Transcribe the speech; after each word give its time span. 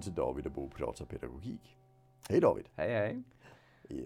välkommen 0.00 0.02
till 0.02 0.14
David 0.14 0.46
och 0.46 0.52
Bo 0.52 0.68
pratar 0.68 1.04
pedagogik. 1.04 1.76
Hej 2.28 2.40
David! 2.40 2.68
Hej 2.74 2.90
hej! 2.90 3.22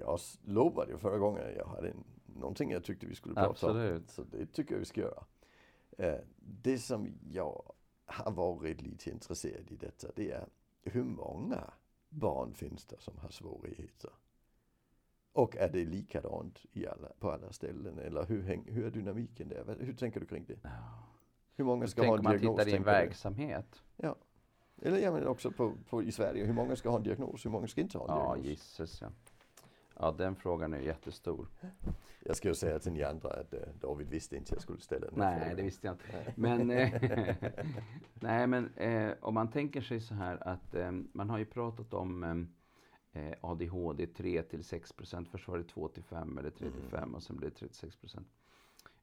Jag 0.00 0.20
lovade 0.44 0.92
ju 0.92 0.98
förra 0.98 1.18
gången 1.18 1.42
jag 1.56 1.66
hade 1.66 1.92
någonting 2.26 2.70
jag 2.70 2.84
tyckte 2.84 3.06
vi 3.06 3.14
skulle 3.14 3.34
prata 3.34 3.50
Absolut. 3.50 4.02
om. 4.02 4.08
Så 4.08 4.22
det 4.22 4.46
tycker 4.46 4.74
jag 4.74 4.78
vi 4.78 4.84
ska 4.84 5.00
göra. 5.00 5.24
Eh, 5.98 6.20
det 6.38 6.78
som 6.78 7.08
jag 7.30 7.72
har 8.06 8.32
varit 8.32 8.82
lite 8.82 9.10
intresserad 9.10 9.70
i 9.70 9.76
detta 9.76 10.08
det 10.16 10.30
är 10.30 10.46
hur 10.82 11.04
många 11.04 11.70
barn 12.08 12.54
finns 12.54 12.84
det 12.84 13.00
som 13.00 13.18
har 13.18 13.30
svårigheter? 13.30 14.10
Och 15.32 15.56
är 15.56 15.68
det 15.68 15.84
likadant 15.84 16.66
i 16.72 16.86
alla, 16.86 17.08
på 17.18 17.30
alla 17.30 17.52
ställen 17.52 17.98
eller 17.98 18.24
hur, 18.26 18.42
häng, 18.42 18.64
hur 18.68 18.86
är 18.86 18.90
dynamiken 18.90 19.48
där? 19.48 19.76
Hur 19.80 19.94
tänker 19.94 20.20
du 20.20 20.26
kring 20.26 20.44
det? 20.44 20.70
Hur 21.56 21.64
många 21.64 21.86
ska 21.86 22.02
ha 22.02 22.12
en 22.12 22.18
om 22.18 22.24
man 22.24 22.32
diagnos? 22.32 22.56
tittar 22.56 22.70
i 22.70 22.76
en 22.76 22.84
tänker 22.84 23.00
verksamhet. 23.00 23.82
Ja. 23.96 24.16
Eller 24.82 24.98
ja, 24.98 25.12
men 25.12 25.26
också 25.26 25.50
på, 25.50 25.72
på, 25.88 26.02
i 26.02 26.12
Sverige, 26.12 26.44
hur 26.44 26.52
många 26.52 26.76
ska 26.76 26.90
ha 26.90 26.96
en 26.96 27.02
diagnos? 27.02 27.44
Hur 27.46 27.50
många 27.50 27.66
ska 27.66 27.80
inte 27.80 27.98
ha 27.98 28.04
en 28.08 28.14
Ja, 28.16 28.24
diagnos? 28.34 28.46
gisses 28.46 29.00
ja. 29.02 29.08
Ja, 29.98 30.12
den 30.18 30.36
frågan 30.36 30.74
är 30.74 30.78
jättestor. 30.78 31.48
Jag 32.20 32.36
ska 32.36 32.48
ju 32.48 32.54
säga 32.54 32.78
till 32.78 32.92
ni 32.92 33.02
andra 33.02 33.30
att 33.30 33.54
eh, 33.54 33.60
David 33.80 34.08
visste 34.08 34.36
inte 34.36 34.54
jag 34.54 34.62
skulle 34.62 34.80
ställa 34.80 35.06
den 35.06 35.18
Nej, 35.18 35.38
frågan. 35.40 35.56
det 35.56 35.62
visste 35.62 35.86
jag 35.86 35.94
inte. 35.94 36.32
Men, 36.36 36.70
eh, 36.70 36.92
nej, 38.14 38.46
men 38.46 38.74
eh, 38.74 39.12
om 39.20 39.34
man 39.34 39.50
tänker 39.50 39.80
sig 39.80 40.00
så 40.00 40.14
här 40.14 40.48
att 40.48 40.74
eh, 40.74 40.90
man 41.12 41.30
har 41.30 41.38
ju 41.38 41.44
pratat 41.44 41.94
om 41.94 42.24
eh, 43.12 43.32
ADHD 43.40 44.06
3 44.06 44.42
till 44.42 44.64
6 44.64 44.92
procent. 44.92 45.28
Först 45.28 45.48
var 45.48 45.58
det 45.58 45.64
2 45.64 45.88
till 45.88 46.02
5 46.04 46.38
eller 46.38 46.50
3 46.50 46.70
till 46.70 46.88
5 46.90 47.14
och 47.14 47.22
sen 47.22 47.36
blev 47.36 47.50
det 47.50 47.56
36 47.56 47.96
procent. 47.96 48.28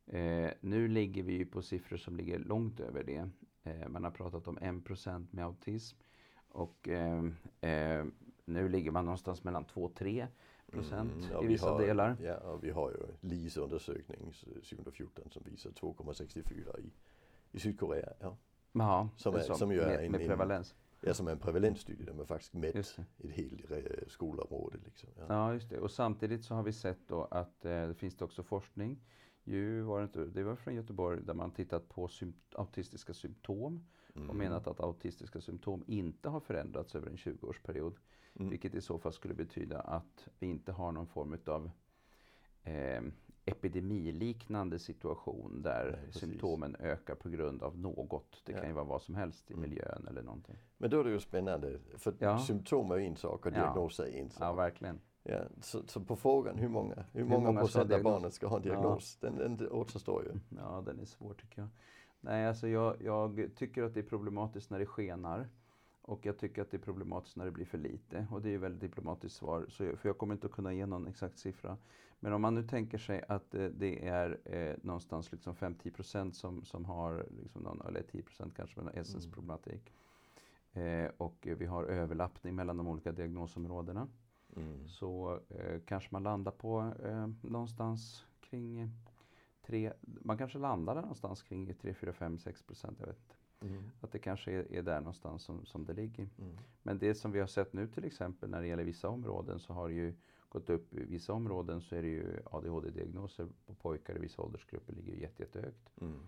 Eh, 0.08 0.49
nu 0.61 0.88
ligger 0.88 1.23
vi 1.23 1.33
ju 1.33 1.45
på 1.45 1.61
siffror 1.61 1.97
som 1.97 2.16
ligger 2.16 2.39
långt 2.39 2.80
över 2.80 3.03
det. 3.03 3.30
Eh, 3.64 3.88
man 3.88 4.04
har 4.04 4.12
pratat 4.12 4.48
om 4.48 4.58
1 4.58 4.86
procent 4.86 5.34
med 5.34 5.45
autism. 5.45 5.98
Och 6.50 6.90
eh, 6.90 7.23
eh, 7.62 8.06
nu 8.45 8.70
ligger 8.70 8.92
man 8.92 9.06
någonstans 9.06 9.44
mellan 9.44 9.66
2 9.66 9.84
och 9.84 9.95
3 9.95 10.28
procent 10.72 11.12
Mm, 11.26 11.36
och 11.36 11.44
i 11.44 11.48
vi 11.48 11.54
vissa 11.54 11.70
har, 11.72 11.80
delar. 11.82 12.17
Ja, 12.23 12.36
och 12.38 12.64
vi 12.64 12.72
har 12.72 12.92
ju 12.92 12.98
LIS 13.22 13.58
undersökning 13.58 14.30
s- 14.30 14.45
2014 14.70 15.30
som 15.32 15.44
visar 15.45 15.70
2,64 15.72 16.80
i, 16.80 16.92
i 17.52 17.59
Sydkorea. 17.59 18.14
Ja. 18.20 18.38
Ja, 18.73 19.09
Som 19.16 19.36
är- 19.36 19.39
så, 19.39 19.54
som 19.56 19.72
ju 19.72 19.80
är 19.82 19.88
med, 19.88 20.06
en- 20.06 20.12
med 20.12 20.22
en- 20.22 20.28
prevalens. 20.28 20.76
ja, 21.02 21.14
som 21.14 21.28
är 21.28 21.32
en 21.32 21.39
prevalensstudie 21.39 22.06
där 22.06 22.14
man 22.14 22.26
faktiskt 22.26 22.54
mätt 22.54 22.76
ett 22.76 23.32
helt 23.32 23.72
eh, 23.72 23.78
skolområde. 24.08 24.78
Liksom. 24.86 25.09
Ja. 25.17 25.26
Ja, 25.30 25.54
just 25.54 25.70
det. 25.70 25.80
Och 25.80 25.92
samtidigt 25.92 26.45
så 26.45 26.56
har 26.56 26.64
vi 26.64 26.73
sett 26.73 27.08
då 27.08 27.23
att 27.32 27.66
eh, 27.66 27.88
det 27.88 27.94
finns 27.94 28.16
det 28.16 28.26
också 28.26 28.44
forskning. 28.44 29.00
Ju 29.44 29.81
var 29.81 29.97
det, 30.00 30.03
inte, 30.03 30.25
det 30.25 30.44
var 30.44 30.56
från 30.56 30.75
Göteborg 30.75 31.22
där 31.23 31.34
man 31.34 31.52
tittat 31.52 31.89
på 31.89 32.08
sym- 32.08 32.34
autistiska 32.56 33.14
symptom 33.14 33.86
Mm. 34.16 34.30
och 34.30 34.36
menat 34.36 34.67
att 34.67 34.80
autistiska 34.80 35.42
symptom 35.42 35.83
inte 35.88 36.30
har 36.30 36.39
förändrats 36.39 36.95
över 36.95 37.08
en 37.08 37.16
20-årsperiod. 37.17 37.94
Mm. 38.36 38.50
Vilket 38.50 38.75
i 38.75 38.81
så 38.81 38.98
fall 39.00 39.14
skulle 39.14 39.33
betyda 39.33 39.80
att 39.80 40.28
vi 40.39 40.48
inte 40.48 40.72
har 40.72 40.92
någon 40.92 41.08
form 41.08 41.38
av 41.45 41.72
eh, 42.64 43.02
epidemiliknande 43.45 44.80
situation 44.80 45.61
där 45.61 46.00
Nej, 46.03 46.14
symptomen 46.14 46.76
ökar 46.80 47.16
på 47.16 47.30
grund 47.30 47.64
av 47.64 47.78
något. 47.80 48.42
Det 48.45 48.52
Ja. 48.52 48.59
kan 48.59 48.67
ju 48.70 48.73
vara 48.73 48.86
vad 48.86 49.02
som 49.02 49.16
helst 49.16 49.52
i 49.52 49.53
Mm. 49.53 49.70
miljön 49.70 50.08
eller 50.09 50.23
någonting. 50.23 50.58
Men 50.78 50.89
då 50.89 51.00
är 51.00 51.03
det 51.03 51.09
ju 51.11 51.20
spännande, 51.20 51.80
för 51.98 52.14
Ja. 52.20 52.39
symptom 52.39 52.92
är 52.92 52.98
en 52.98 53.16
sak 53.16 53.45
och 53.45 53.52
Ja. 53.52 53.55
diagnos 53.55 54.00
är 54.00 54.05
en 54.05 54.23
Ja, 54.23 54.30
sak. 54.30 54.58
verkligen. 54.58 55.00
Ja, 55.23 55.39
så, 55.61 55.81
så 55.88 56.00
på 56.00 56.16
frågan 56.16 56.58
hur 56.58 56.69
många, 56.69 57.05
hur 57.14 57.23
många, 57.23 57.45
många 57.45 57.59
ha 57.59 57.66
procent 57.66 57.91
av 57.91 58.02
barnen 58.03 58.31
ska 58.31 58.47
ha 58.47 58.58
en 58.58 58.64
diagnos, 58.64 59.17
den, 59.22 59.36
den 59.38 59.72
återstår 59.72 60.23
ju. 60.23 60.58
Ja, 60.58 60.83
den 60.86 61.00
är 61.00 61.05
svår 61.05 61.33
tycker 61.33 61.61
jag. 61.61 61.69
Nej, 62.22 62.47
alltså 62.47 62.67
jag, 62.67 63.02
jag 63.02 63.49
tycker 63.55 63.83
att 63.83 63.94
det 63.94 63.99
är 63.99 64.03
problematiskt 64.03 64.69
när 64.69 64.80
det 64.80 64.86
skenar. 64.86 65.49
Och 66.02 66.26
jag 66.26 66.37
tycker 66.37 66.61
att 66.61 66.71
det 66.71 66.77
är 66.77 66.82
problematiskt 66.82 67.37
när 67.37 67.45
det 67.45 67.52
blir 67.52 67.65
för 67.65 67.77
lite. 67.77 68.27
Och 68.32 68.42
det 68.42 68.49
är 68.49 68.52
ju 68.52 68.58
väldigt 68.58 68.82
diplomatiskt 68.82 69.37
svar. 69.37 69.65
Så 69.70 69.83
jag, 69.83 69.99
för 69.99 70.09
jag 70.09 70.17
kommer 70.17 70.33
inte 70.33 70.48
att 70.48 70.54
kunna 70.54 70.73
ge 70.73 70.86
någon 70.86 71.08
exakt 71.08 71.39
siffra. 71.39 71.77
Men 72.20 72.33
om 72.33 72.42
man 72.42 72.55
nu 72.55 72.64
tänker 72.64 72.98
sig 72.98 73.23
att 73.27 73.55
eh, 73.55 73.65
det 73.65 74.08
är 74.08 74.39
eh, 74.45 74.76
någonstans 74.82 75.32
liksom 75.32 75.55
5-10% 75.55 76.32
som, 76.32 76.64
som 76.64 76.86
har, 76.86 77.26
liksom 77.42 77.61
någon, 77.61 77.82
eller 77.88 78.02
10% 78.02 78.52
kanske, 78.55 78.82
med 78.82 78.98
essens 78.98 79.26
Mm. 79.26 81.05
Eh, 81.05 81.11
och 81.17 81.48
vi 81.58 81.65
har 81.65 81.83
överlappning 81.83 82.55
mellan 82.55 82.77
de 82.77 82.88
olika 82.88 83.11
diagnosområdena. 83.11 84.08
Mm. 84.56 84.88
Så 84.88 85.39
eh, 85.50 85.82
kanske 85.86 86.10
man 86.12 86.23
landar 86.23 86.52
på 86.52 86.94
eh, 87.04 87.28
någonstans 87.42 88.26
kring 88.39 88.80
eh, 88.80 88.89
tre, 89.62 89.94
man 90.02 90.38
kanske 90.38 90.60
landar 90.60 90.95
någonstans 90.95 91.44
kring 91.44 91.73
3, 91.76 91.94
4, 91.94 92.14
5, 92.14 92.39
6 92.39 92.64
procent. 92.64 92.98
Jag 93.00 93.08
vet 93.08 93.17
inte. 93.17 93.36
Mm. 93.62 93.84
Att 94.02 94.12
det 94.12 94.20
kanske 94.20 94.52
är, 94.52 94.73
är 94.73 94.82
där 94.82 95.00
någonstans 95.00 95.44
som, 95.44 95.66
som 95.66 95.86
det 95.86 95.94
ligger. 95.94 96.30
Mm. 96.39 96.58
Men 96.84 97.00
det 97.00 97.16
som 97.16 97.32
vi 97.32 97.39
har 97.39 97.48
sett 97.48 97.73
nu 97.73 97.88
till 97.88 98.06
exempel 98.06 98.50
när 98.50 98.62
det 98.62 98.67
gäller 98.67 98.84
vissa 98.84 99.10
områden 99.10 99.60
så 99.60 99.73
har 99.73 99.88
det 99.89 99.95
ju 99.95 100.14
gått 100.50 100.70
upp. 100.70 100.94
I 100.94 101.06
vissa 101.06 101.33
områden 101.33 101.82
så 101.82 101.95
är 101.95 102.02
det 102.02 102.08
ju 102.08 102.39
ADHD-diagnoser 102.45 103.48
på 103.66 103.73
pojkar 103.73 104.16
i 104.16 104.20
vissa 104.20 104.42
åldersgrupper 104.42 104.94
ligger 104.94 105.14
ju 105.14 105.22
jätte, 105.22 105.44
jättehögt. 105.44 105.92
Mm. 106.02 106.20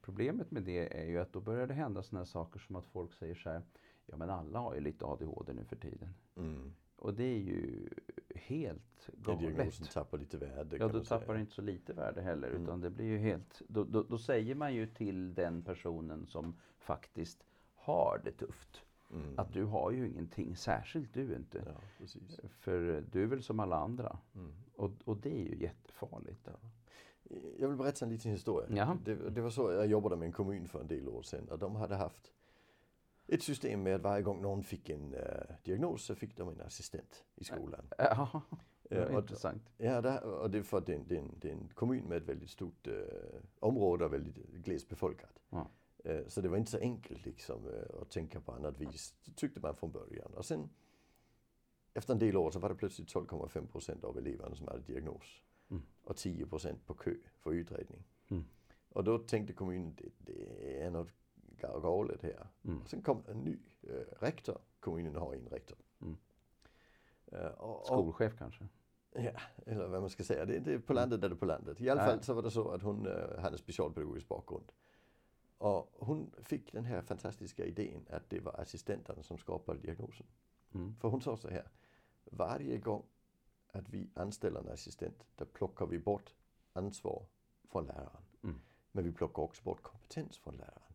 Problemet 0.00 0.50
med 0.50 0.62
det 0.62 1.00
är 1.00 1.06
ju 1.06 1.18
att 1.18 1.32
då 1.32 1.40
börjar 1.40 1.66
det 1.66 1.74
hända 1.74 2.02
sådana 2.02 2.26
saker 2.26 2.60
som 2.60 2.76
att 2.76 2.86
folk 2.86 3.12
säger 3.12 3.34
så 3.34 3.50
här. 3.50 3.62
Ja 4.06 4.16
men 4.16 4.30
alla 4.30 4.58
har 4.58 4.74
ju 4.74 4.80
lite 4.80 5.04
ADHD 5.04 5.52
nu 5.52 5.64
för 5.64 5.76
tiden. 5.76 6.14
Mm. 6.36 6.72
Och 6.98 7.14
det 7.14 7.24
är 7.24 7.38
ju 7.38 7.88
helt 8.34 8.82
Ja, 9.06 9.34
diagnosen 9.34 9.56
galet. 9.56 9.90
tappar 9.92 10.18
lite 10.18 10.38
värde 10.38 10.76
Ja, 10.76 10.88
då 10.88 11.04
tappar 11.04 11.34
det 11.34 11.40
inte 11.40 11.52
så 11.52 11.62
lite 11.62 11.92
värde 11.92 12.20
heller. 12.22 12.48
Mm. 12.48 12.62
Utan 12.62 12.80
det 12.80 12.90
blir 12.90 13.06
ju 13.06 13.18
helt, 13.18 13.62
då, 13.68 13.84
då, 13.84 14.02
då 14.02 14.18
säger 14.18 14.54
man 14.54 14.74
ju 14.74 14.86
till 14.86 15.34
den 15.34 15.62
personen 15.62 16.26
som 16.26 16.56
faktiskt 16.78 17.44
har 17.74 18.20
det 18.24 18.32
tufft. 18.32 18.84
Mm. 19.12 19.38
Att 19.38 19.52
du 19.52 19.64
har 19.64 19.90
ju 19.90 20.08
ingenting, 20.08 20.56
särskilt 20.56 21.14
du 21.14 21.34
inte. 21.36 21.62
Ja, 21.66 21.80
precis. 21.98 22.40
För 22.60 23.04
du 23.12 23.22
är 23.22 23.26
väl 23.26 23.42
som 23.42 23.60
alla 23.60 23.76
andra. 23.76 24.18
Mm. 24.34 24.52
Och, 24.74 24.90
och 25.04 25.16
det 25.16 25.40
är 25.40 25.44
ju 25.44 25.62
jättefarligt. 25.62 26.40
Ja. 26.52 26.70
Jag 27.58 27.68
vill 27.68 27.76
berätta 27.76 28.04
en 28.04 28.10
liten 28.10 28.30
historia. 28.32 28.68
Det, 29.04 29.30
det 29.30 29.40
var 29.40 29.50
så, 29.50 29.72
jag 29.72 29.86
jobbade 29.86 30.16
med 30.16 30.26
en 30.26 30.32
kommun 30.32 30.68
för 30.68 30.80
en 30.80 30.86
del 30.86 31.08
år 31.08 31.22
sedan 31.22 31.48
och 31.48 31.58
de 31.58 31.76
hade 31.76 31.94
haft 31.94 32.32
ett 33.28 33.42
system 33.42 33.82
med 33.82 33.94
att 33.94 34.02
varje 34.02 34.22
gång 34.22 34.42
någon 34.42 34.62
fick 34.62 34.90
en 34.90 35.14
eh, 35.14 35.54
diagnos 35.64 36.04
så 36.04 36.14
fick 36.14 36.36
de 36.36 36.48
en 36.48 36.60
assistent 36.60 37.24
i 37.34 37.44
skolan. 37.44 37.86
Ja, 37.98 38.42
det 38.82 38.96
Ja, 38.96 39.12
var 39.12 39.20
intressant. 39.20 39.62
Ja, 39.76 40.00
det, 40.00 40.20
och 40.20 40.50
det 40.50 40.58
är 40.58 40.62
för 40.62 40.78
att 40.78 40.86
det 40.86 40.92
är, 40.92 40.96
en, 40.96 41.04
det, 41.08 41.16
är 41.16 41.52
en, 41.52 41.66
det 41.68 41.74
kommun 41.74 42.04
med 42.04 42.16
ett 42.16 42.28
väldigt 42.28 42.50
stort 42.50 42.86
eh, 42.86 42.94
område 43.60 44.04
och 44.04 44.12
väldigt 44.12 44.36
glest 44.36 44.88
befolkat. 44.88 45.42
Ja. 45.50 45.70
Så 46.26 46.40
det 46.40 46.48
var 46.48 46.56
inte 46.56 46.70
så 46.70 46.78
enkelt 46.78 47.26
liksom 47.26 47.62
att 48.02 48.10
tänka 48.10 48.40
på 48.40 48.52
annat 48.52 48.78
vis, 48.78 49.14
tyckte 49.36 49.60
man 49.60 49.76
från 49.76 49.92
början. 49.92 50.34
Och 50.34 50.44
sen 50.44 50.68
efter 51.94 52.12
en 52.12 52.18
del 52.18 52.36
år 52.36 52.50
så 52.50 52.58
var 52.58 52.68
det 52.68 52.74
plötsligt 52.74 53.14
12,5 53.14 53.66
procent 53.66 54.04
av 54.04 54.18
eleverna 54.18 54.54
som 54.54 54.68
hade 54.68 54.82
diagnos. 54.82 55.42
Mm. 55.70 55.82
Och 56.02 56.16
10 56.16 56.46
procent 56.46 56.86
på 56.86 56.94
kö 56.94 57.14
för 57.38 57.52
utredning. 57.52 58.04
Mm. 58.28 58.44
Och 58.88 59.04
då 59.04 59.18
tänkte 59.18 59.52
kommunen, 59.52 59.94
det, 59.96 60.10
det 60.18 60.82
är 60.82 60.90
något 60.90 61.12
galet 61.60 62.22
här. 62.22 62.46
Mm. 62.64 62.80
Och 62.82 62.88
sen 62.88 63.02
kom 63.02 63.22
en 63.28 63.38
ny 63.38 63.58
eh, 63.82 64.20
rektor, 64.20 64.58
kommunen 64.80 65.16
har 65.16 65.34
en 65.34 65.48
rektor. 65.48 65.78
Mm. 66.00 66.16
Eh, 67.26 67.46
och, 67.46 67.80
och, 67.80 67.86
Skolchef 67.86 68.38
kanske. 68.38 68.68
Ja, 69.12 69.40
eller 69.66 69.86
vad 69.88 70.00
man 70.00 70.10
ska 70.10 70.24
säga. 70.24 70.44
Det, 70.44 70.58
det 70.58 70.72
är 70.72 70.78
på 70.78 70.92
landet 70.92 71.20
där 71.20 71.28
det 71.28 71.34
är 71.34 71.38
på 71.38 71.46
landet. 71.46 71.80
I 71.80 71.90
alla 71.90 72.04
fall 72.04 72.22
så 72.22 72.34
var 72.34 72.42
det 72.42 72.50
så 72.50 72.68
att 72.68 72.82
hon 72.82 73.06
eh, 73.06 73.38
hade 73.38 73.54
en 73.54 73.58
specialpedagogisk 73.58 74.28
bakgrund. 74.28 74.72
Och 75.58 75.92
hon 75.98 76.30
fick 76.42 76.72
den 76.72 76.84
här 76.84 77.02
fantastiska 77.02 77.64
idén 77.64 78.06
att 78.10 78.30
det 78.30 78.40
var 78.40 78.60
assistenterna 78.60 79.22
som 79.22 79.38
skapade 79.38 79.80
diagnosen. 79.80 80.26
Mm. 80.74 80.96
För 80.96 81.08
hon 81.08 81.20
sa 81.20 81.36
så 81.36 81.48
här. 81.48 81.70
Varje 82.24 82.78
gång 82.78 83.02
att 83.72 83.88
vi 83.88 84.10
anställer 84.14 84.60
en 84.60 84.68
assistent, 84.68 85.26
då 85.36 85.44
plockar 85.44 85.86
vi 85.86 85.98
bort 85.98 86.34
ansvar 86.72 87.26
från 87.68 87.86
läraren. 87.86 88.22
Mm. 88.42 88.60
Men 88.92 89.04
vi 89.04 89.12
plockar 89.12 89.42
också 89.42 89.62
bort 89.62 89.82
kompetens 89.82 90.38
från 90.38 90.56
läraren. 90.56 90.87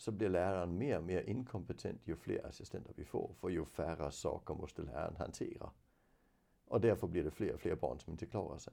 Så 0.00 0.12
blir 0.12 0.28
läraren 0.28 0.78
mer 0.78 0.98
och 0.98 1.04
mer 1.04 1.22
inkompetent 1.22 2.00
ju 2.08 2.16
fler 2.16 2.46
assistenter 2.46 2.92
vi 2.96 3.04
får. 3.04 3.30
För 3.40 3.48
ju 3.48 3.64
färre 3.64 4.10
saker 4.10 4.54
måste 4.54 4.82
läraren 4.82 5.16
hantera. 5.16 5.70
Och 6.64 6.80
därför 6.80 7.06
blir 7.06 7.24
det 7.24 7.30
fler 7.30 7.54
och 7.54 7.60
fler 7.60 7.76
barn 7.76 8.00
som 8.00 8.12
inte 8.12 8.26
klarar 8.26 8.58
sig. 8.58 8.72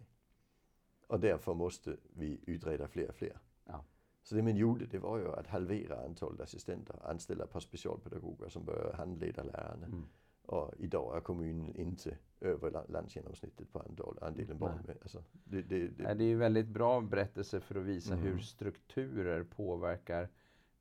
Och 1.07 1.19
därför 1.19 1.53
måste 1.53 1.97
vi 2.13 2.39
utreda 2.47 2.87
fler 2.87 3.09
och 3.09 3.15
fler. 3.15 3.39
Ja. 3.65 3.83
Så 4.23 4.35
det 4.35 4.43
man 4.43 4.55
gjorde 4.55 4.85
det 4.85 4.99
var 4.99 5.17
ju 5.17 5.27
att 5.35 5.47
halvera 5.47 6.05
antalet 6.05 6.41
assistenter, 6.41 6.95
anställa 7.09 7.43
ett 7.43 7.51
par 7.51 7.59
specialpedagoger 7.59 8.49
som 8.49 8.65
börjar 8.65 8.93
handleda 8.93 9.43
lärarna. 9.43 9.85
Mm. 9.85 10.05
Och 10.45 10.73
idag 10.77 11.17
är 11.17 11.21
kommunen 11.21 11.75
inte 11.75 12.17
över 12.41 12.71
la- 12.71 12.85
landsgenomsnittet 12.89 13.71
på 13.73 13.79
andel, 13.79 14.17
andelen 14.21 14.57
barn. 14.57 14.81
Med. 14.87 14.97
Alltså, 15.01 15.23
det, 15.43 15.61
det, 15.61 15.87
det, 15.87 16.13
Det 16.13 16.23
är 16.23 16.27
ju 16.27 16.37
väldigt 16.37 16.67
bra 16.67 17.01
berättelse 17.01 17.59
för 17.59 17.75
att 17.75 17.85
visa 17.85 18.13
Mm. 18.13 18.25
hur 18.25 18.39
strukturer 18.39 19.43
påverkar 19.43 20.29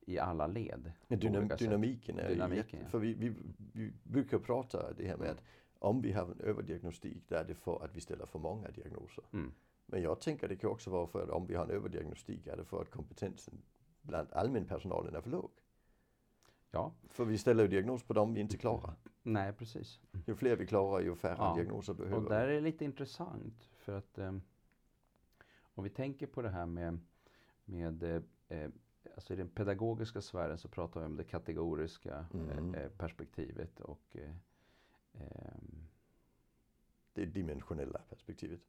i 0.06 0.18
alla 0.18 0.46
led. 0.46 0.92
Dynam, 1.08 1.48
dynamiken 1.58 2.18
är 2.18 2.28
Dynamiken, 2.28 2.80
ja. 2.82 2.88
För 2.88 2.98
vi, 2.98 3.14
vi, 3.14 3.32
vi 3.72 3.92
brukar 4.02 4.38
prata 4.38 4.92
det 4.92 5.06
här 5.08 5.16
med 5.16 5.30
att 5.30 5.42
om 5.78 6.02
vi 6.02 6.12
har 6.12 6.22
en 6.22 6.40
överdiagnostik, 6.40 7.22
då 7.28 7.34
är 7.34 7.44
det 7.44 7.54
för 7.54 7.84
att 7.84 7.96
vi 7.96 8.00
ställer 8.00 8.26
för 8.26 8.38
många 8.38 8.70
diagnoser. 8.70 9.24
Mm. 9.32 9.52
Men 9.86 10.02
jag 10.02 10.20
tänker 10.20 10.48
det 10.48 10.56
kan 10.56 10.70
också 10.70 10.90
vara 10.90 11.06
för 11.06 11.22
att 11.22 11.30
om 11.30 11.46
vi 11.46 11.54
har 11.54 11.64
en 11.64 11.70
överdiagnostik, 11.70 12.46
är 12.46 12.56
det 12.56 12.64
för 12.64 12.82
att 12.82 12.90
kompetensen 12.90 13.62
bland 14.02 14.32
allmänpersonalen 14.32 15.14
är 15.14 15.20
för 15.20 15.30
låg. 15.30 15.50
Ja, 16.70 16.92
För 17.08 17.24
vi 17.24 17.38
ställer 17.38 17.62
ju 17.62 17.68
diagnos 17.68 18.02
på 18.02 18.12
dem 18.12 18.34
vi 18.34 18.40
inte 18.40 18.56
klarar. 18.56 18.94
nej 19.22 19.52
precis. 19.52 20.00
Ju 20.26 20.34
fler 20.34 20.56
vi 20.56 20.66
klarar, 20.66 21.00
ju 21.00 21.14
färre 21.14 21.36
Ja. 21.38 21.54
diagnoser 21.54 21.94
behöver 21.94 22.16
Och 22.16 22.30
där 22.30 22.48
är 22.48 22.54
det 22.54 22.60
lite 22.60 22.84
intressant 22.84 23.68
för 23.78 23.98
att 23.98 24.18
eh, 24.18 24.36
om 25.74 25.84
vi 25.84 25.90
tänker 25.90 26.26
på 26.26 26.42
det 26.42 26.48
här 26.50 26.66
med, 26.66 26.98
med 27.64 28.02
eh, 28.02 28.22
eh, 28.48 28.70
alltså 29.16 29.32
i 29.32 29.36
den 29.36 29.48
pedagogiska 29.48 30.20
sfären 30.20 30.58
så 30.58 30.68
pratar 30.68 31.00
vi 31.00 31.06
om 31.06 31.16
det 31.16 31.24
kategoriska 31.24 32.26
Mm. 32.34 32.74
eh, 32.74 32.82
eh, 32.82 32.88
perspektivet 32.90 33.80
och 33.80 34.16
eh, 34.16 34.30
ehm, 35.14 35.86
Det 37.12 37.26
dimensionella 37.26 37.98
perspektivet. 38.08 38.60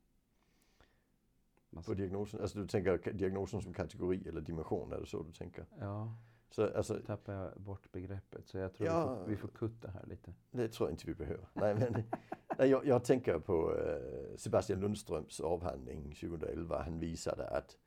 man 1.70 1.84
På 1.84 1.94
diagnosen, 1.94 2.42
alltså 2.42 2.60
du 2.60 2.68
tänker 2.68 3.14
diagnosen 3.14 3.62
som 3.62 3.74
kategori 3.74 4.28
eller 4.28 4.42
dimension, 4.42 4.92
är 4.94 5.00
det 5.00 5.06
så 5.06 5.24
du 5.24 5.32
tänker? 5.32 5.66
Ja, 5.80 6.14
Så 6.50 6.76
alltså, 6.78 7.00
tappar 7.06 7.34
jag 7.34 7.62
bort 7.62 7.92
begreppet. 7.92 8.48
Så 8.48 8.58
jag 8.58 8.74
tror 8.74 8.88
Ja. 8.90 9.14
vi, 9.14 9.18
får, 9.20 9.26
vi 9.30 9.38
får 9.38 9.48
kutta 9.48 9.88
här 9.92 10.06
lite. 10.06 10.34
det 10.52 10.68
tror 10.70 10.90
jag 10.90 10.94
inte 10.94 11.08
vi 11.08 11.16
behöver. 11.16 11.48
Nej, 11.54 11.76
men, 11.76 11.94
nej, 12.58 12.70
jag, 12.70 12.86
jag 12.86 13.04
tänker 13.04 13.40
på 13.40 13.76
eh, 13.78 14.36
Sebastian 14.38 14.80
Lundströms 14.80 15.40
avhandling 15.40 16.04
2011. 16.16 16.84
Han 16.84 17.00
visade 17.00 17.48
att 17.50 17.78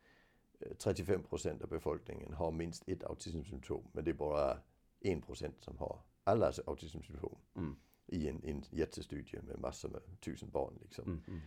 35 0.77 1.23
procent 1.23 1.61
av 1.61 1.69
befolkningen 1.69 2.33
har 2.33 2.51
minst 2.51 2.83
ett 2.89 3.03
autismsymptom, 3.03 3.83
men 3.91 4.03
det 4.03 4.11
är 4.11 4.15
bara 4.15 4.57
1 4.99 5.25
procent 5.25 5.55
som 5.59 5.77
har 5.77 5.99
alla 6.23 6.53
autismsymptom 6.65 7.37
Mm. 7.55 7.75
i 8.07 8.27
en, 8.27 8.43
en 8.43 8.63
jättestudie 8.69 9.41
med 9.41 9.59
massor 9.59 9.89
med 9.89 10.01
tusen 10.19 10.49
barn. 10.49 10.73
Liksom. 10.81 11.03
Mm, 11.05 11.21
mm. 11.27 11.41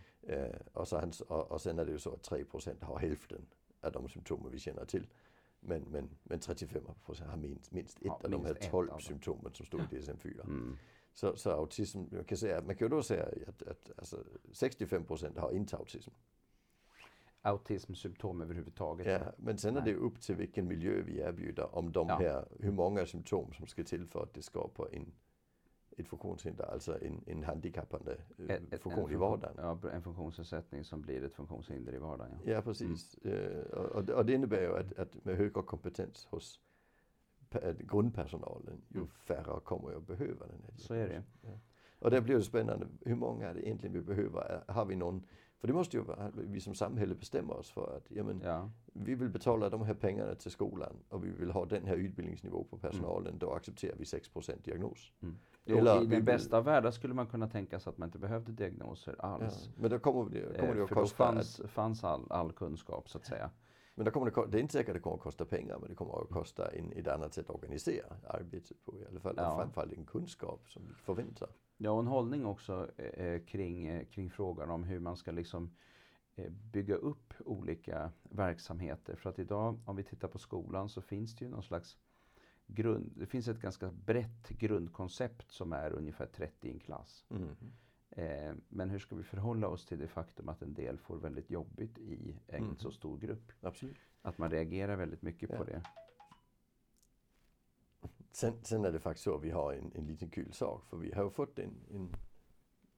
Eh, 0.51 0.59
och, 0.73 0.87
så 0.87 0.97
han, 0.99 1.11
och, 1.27 1.51
och 1.51 1.61
sen 1.61 1.79
är 1.79 1.85
det 1.85 1.91
ju 1.91 1.99
så 1.99 2.13
att 2.13 2.23
3 2.23 2.45
procent 2.45 2.83
har 2.83 2.99
hälften 2.99 3.45
av 3.81 3.91
de 3.91 4.09
symptomer 4.09 4.49
vi 4.49 4.59
känner 4.59 4.85
till. 4.85 5.07
Men, 5.59 5.81
men, 5.83 6.09
men 6.23 6.39
35 6.39 6.83
procent 7.05 7.29
har 7.29 7.37
minst, 7.37 7.71
minst 7.71 7.97
ett 7.97 8.03
Ja, 8.05 8.13
av 8.23 8.29
de 8.29 8.43
minst 8.43 8.45
här 8.47 8.65
ett 8.65 8.71
12 8.71 8.89
av 8.89 8.93
dem. 8.93 9.01
symptomen 9.01 9.53
som 9.53 9.65
står 9.65 9.81
i 9.81 9.83
DSM-4. 9.83 10.41
Mm. 10.43 10.77
Så, 11.13 11.35
så 11.35 11.49
autism, 11.51 11.99
man 12.11 12.23
kan, 12.23 12.37
säga, 12.37 12.61
man 12.61 12.75
kan 12.75 12.85
ju 12.85 12.89
då 12.89 13.03
säga 13.03 13.25
att, 13.47 13.61
att 13.61 13.91
alltså 13.97 14.23
65 14.51 15.05
procent 15.05 15.37
har 15.37 15.51
inte 15.51 15.77
autism. 15.77 16.11
Autismsymptom 17.45 18.41
överhuvudtaget. 18.41 19.07
Ja, 19.07 19.19
men 19.37 19.57
sen 19.57 19.77
är 19.77 19.81
det 19.81 19.95
upp 19.95 20.21
till 20.21 20.35
vilken 20.35 20.67
miljö 20.67 21.01
vi 21.01 21.19
erbjuder 21.19 21.75
om 21.75 21.91
de 21.91 22.07
Ja. 22.09 22.15
här, 22.15 22.45
hur 22.59 22.71
många 22.71 23.05
symptom 23.05 23.53
som 23.53 23.67
ska 23.67 23.83
till 23.83 24.05
för 24.07 24.23
att 24.23 24.33
det 24.33 24.41
skapar 24.41 24.87
en, 24.95 25.11
ett 25.97 26.07
funktionshinder, 26.07 26.65
alltså 26.65 27.03
en, 27.05 27.23
en 27.27 27.43
handikappande 27.43 28.17
eh, 28.37 28.55
Ett- 28.55 28.81
funktion 28.81 29.05
en 29.09 29.13
i 29.13 29.15
vardagen. 29.15 29.55
Ja, 29.83 29.89
en 29.91 30.01
funktionsnedsättning 30.03 30.83
som 30.83 31.01
blir 31.01 31.23
ett 31.23 31.33
funktionshinder 31.33 31.93
i 31.95 31.97
vardagen. 31.97 32.37
Ja. 32.45 32.51
Ja, 32.51 32.61
precis. 32.61 33.15
Eh, 33.17 33.61
och, 33.71 33.85
och 33.85 34.05
det- 34.05 34.23
det 34.23 34.33
innebär 34.33 34.61
ju 34.61 34.77
att, 34.77 34.99
att 34.99 35.25
med 35.25 35.37
högre 35.37 35.61
kompetens 35.61 36.25
hos 36.29 36.59
pe- 37.49 37.85
grundpersonalen, 37.91 38.81
ju 38.89 38.97
Mm. 38.97 39.07
färre 39.09 39.59
kommer 39.59 39.89
ju 39.89 39.97
att 39.97 40.07
behöva 40.07 40.47
den 40.47 40.61
här 40.63 40.73
Så 40.77 40.93
är 40.93 40.97
det. 41.07 41.23
diagnosen. 41.41 41.59
Och 41.99 42.11
där 42.11 42.21
blir 42.21 42.35
det 42.35 42.43
spännande, 42.43 42.87
hur 43.01 43.15
många 43.15 43.47
är 43.49 43.53
det 43.53 43.67
egentligen 43.67 43.93
vi 43.93 44.01
behöver? 44.01 44.63
Har 44.67 44.85
vi 44.85 44.95
någon, 44.95 45.23
för 45.65 45.67
det 45.67 45.73
måste 45.77 45.97
ju 45.97 46.03
vara, 46.03 46.31
vi 46.35 46.59
som 46.59 46.75
samhälle 46.75 47.15
bestämmer 47.15 47.53
oss 47.57 47.71
för 47.71 47.97
att 47.97 48.11
ja, 48.11 48.23
men, 48.23 48.41
Ja. 48.43 48.69
vi 48.93 49.15
vill 49.15 49.29
betala 49.29 49.69
de 49.69 49.81
här 49.81 49.93
pengarna 49.93 50.35
till 50.35 50.51
skolan 50.51 50.95
och 51.09 51.23
vi 51.25 51.29
vill 51.29 51.51
ha 51.51 51.65
den 51.65 51.85
här 51.85 51.95
utbildningsnivå 51.95 52.63
på 52.63 52.77
personalen, 52.77 53.37
då 53.37 53.53
accepterar 53.53 53.95
vi 53.97 54.05
6 54.05 54.29
diagnos. 54.63 55.11
Jo, 55.65 55.77
Eller 55.77 55.95
I 55.95 55.99
den 55.99 56.09
vill- 56.09 56.23
bästa 56.23 56.57
av 56.57 56.63
världar 56.63 56.91
skulle 56.91 57.13
man 57.13 57.27
kunna 57.27 57.47
tänka 57.47 57.79
sig 57.79 57.89
att 57.91 57.97
man 57.97 58.07
inte 58.07 58.19
behövde 58.19 58.51
diagnoser 58.51 59.15
Ja, 59.17 59.23
alls. 59.23 59.69
men 59.77 59.89
då 59.91 59.99
kommer 59.99 60.29
det, 60.29 60.41
kommer 60.59 60.73
det 60.73 60.79
Eh, 60.79 60.83
att 60.83 60.89
för 60.89 60.95
då 60.95 61.01
kosta, 61.01 61.15
fanns, 61.17 61.61
fanns 61.67 62.03
all, 62.03 62.25
all 62.31 62.51
kunskap 62.51 63.09
så 63.09 63.17
att 63.17 63.25
säga. 63.25 63.49
men 63.95 64.05
då 64.05 64.11
kommer 64.11 64.31
det, 64.31 64.47
det 64.51 64.57
är 64.57 64.61
inte 64.61 64.73
säkert 64.73 64.89
att 64.89 64.93
det 64.95 64.99
kommer 64.99 65.15
att 65.17 65.21
kosta 65.23 65.45
pengar, 65.45 65.77
men 65.79 65.89
det 65.89 65.95
kommer 65.95 66.21
att 66.21 66.29
kosta 66.29 66.71
en, 66.71 66.91
ett 66.91 67.07
annat 67.07 67.33
sätt 67.33 67.49
att 67.49 67.55
organisera 67.55 68.05
arbetet 68.27 68.85
på 68.85 68.97
i 68.99 69.05
alla 69.09 69.19
fall. 69.19 69.33
Ja. 69.37 69.51
Och 69.51 69.57
framförallt 69.61 69.93
en 69.93 70.05
kunskap 70.05 70.69
som 70.69 70.83
vi 70.87 70.93
förväntar. 70.93 71.49
Ja, 71.77 71.91
och 71.91 71.99
en 71.99 72.07
hållning 72.07 72.45
också 72.45 72.91
eh, 72.97 73.41
kring, 73.45 73.87
eh, 73.87 74.05
kring 74.05 74.29
frågan 74.29 74.69
om 74.69 74.83
hur 74.83 74.99
man 74.99 75.17
ska 75.17 75.31
liksom 75.31 75.75
eh, 76.35 76.51
bygga 76.51 76.95
upp 76.95 77.33
olika 77.39 78.11
verksamheter. 78.23 79.15
För 79.15 79.29
att 79.29 79.39
idag, 79.39 79.79
om 79.85 79.95
vi 79.95 80.03
tittar 80.03 80.27
på 80.27 80.37
skolan, 80.39 80.89
så 80.89 81.01
finns 81.01 81.35
det 81.35 81.45
ju 81.45 81.51
någon 81.51 81.63
slags 81.63 81.97
grund, 82.67 83.11
det 83.15 83.25
finns 83.25 83.47
ett 83.47 83.59
ganska 83.59 83.91
brett 83.91 84.49
grundkoncept 84.49 85.51
som 85.51 85.73
är 85.73 85.91
ungefär 85.93 86.25
30 86.25 86.67
i 86.67 86.71
en 86.71 86.79
klass. 86.79 87.25
Mm. 87.29 87.49
Eh, 88.09 88.55
men 88.69 88.89
hur 88.89 88.99
ska 88.99 89.15
vi 89.15 89.23
förhålla 89.23 89.67
oss 89.67 89.85
till 89.85 89.99
det 89.99 90.07
faktum 90.07 90.49
att 90.49 90.61
en 90.61 90.73
del 90.73 90.97
får 90.97 91.17
väldigt 91.17 91.49
jobbigt 91.51 91.97
i 91.97 92.35
en 92.47 92.63
Mm. 92.63 92.75
så 92.77 92.91
stor 92.91 93.17
grupp? 93.17 93.51
Absolut. 93.61 93.97
Att 94.21 94.37
man 94.37 94.51
reagerar 94.51 94.95
väldigt 94.95 95.21
mycket 95.21 95.49
Ja. 95.49 95.57
på 95.57 95.63
det. 95.63 95.81
Sen, 98.35 98.53
sen 98.63 98.85
är 98.85 98.91
det 98.91 98.99
faktiskt 98.99 99.23
så 99.23 99.35
att 99.35 99.43
vi 99.43 99.49
har 99.49 99.73
en, 99.73 99.91
en 99.95 100.05
liten 100.05 100.29
kul 100.29 100.53
sak, 100.53 100.85
för 100.85 100.97
vi 100.97 101.11
har 101.11 101.23
ju 101.23 101.29
fått 101.29 101.59
en, 101.59 101.73
en, 101.91 102.15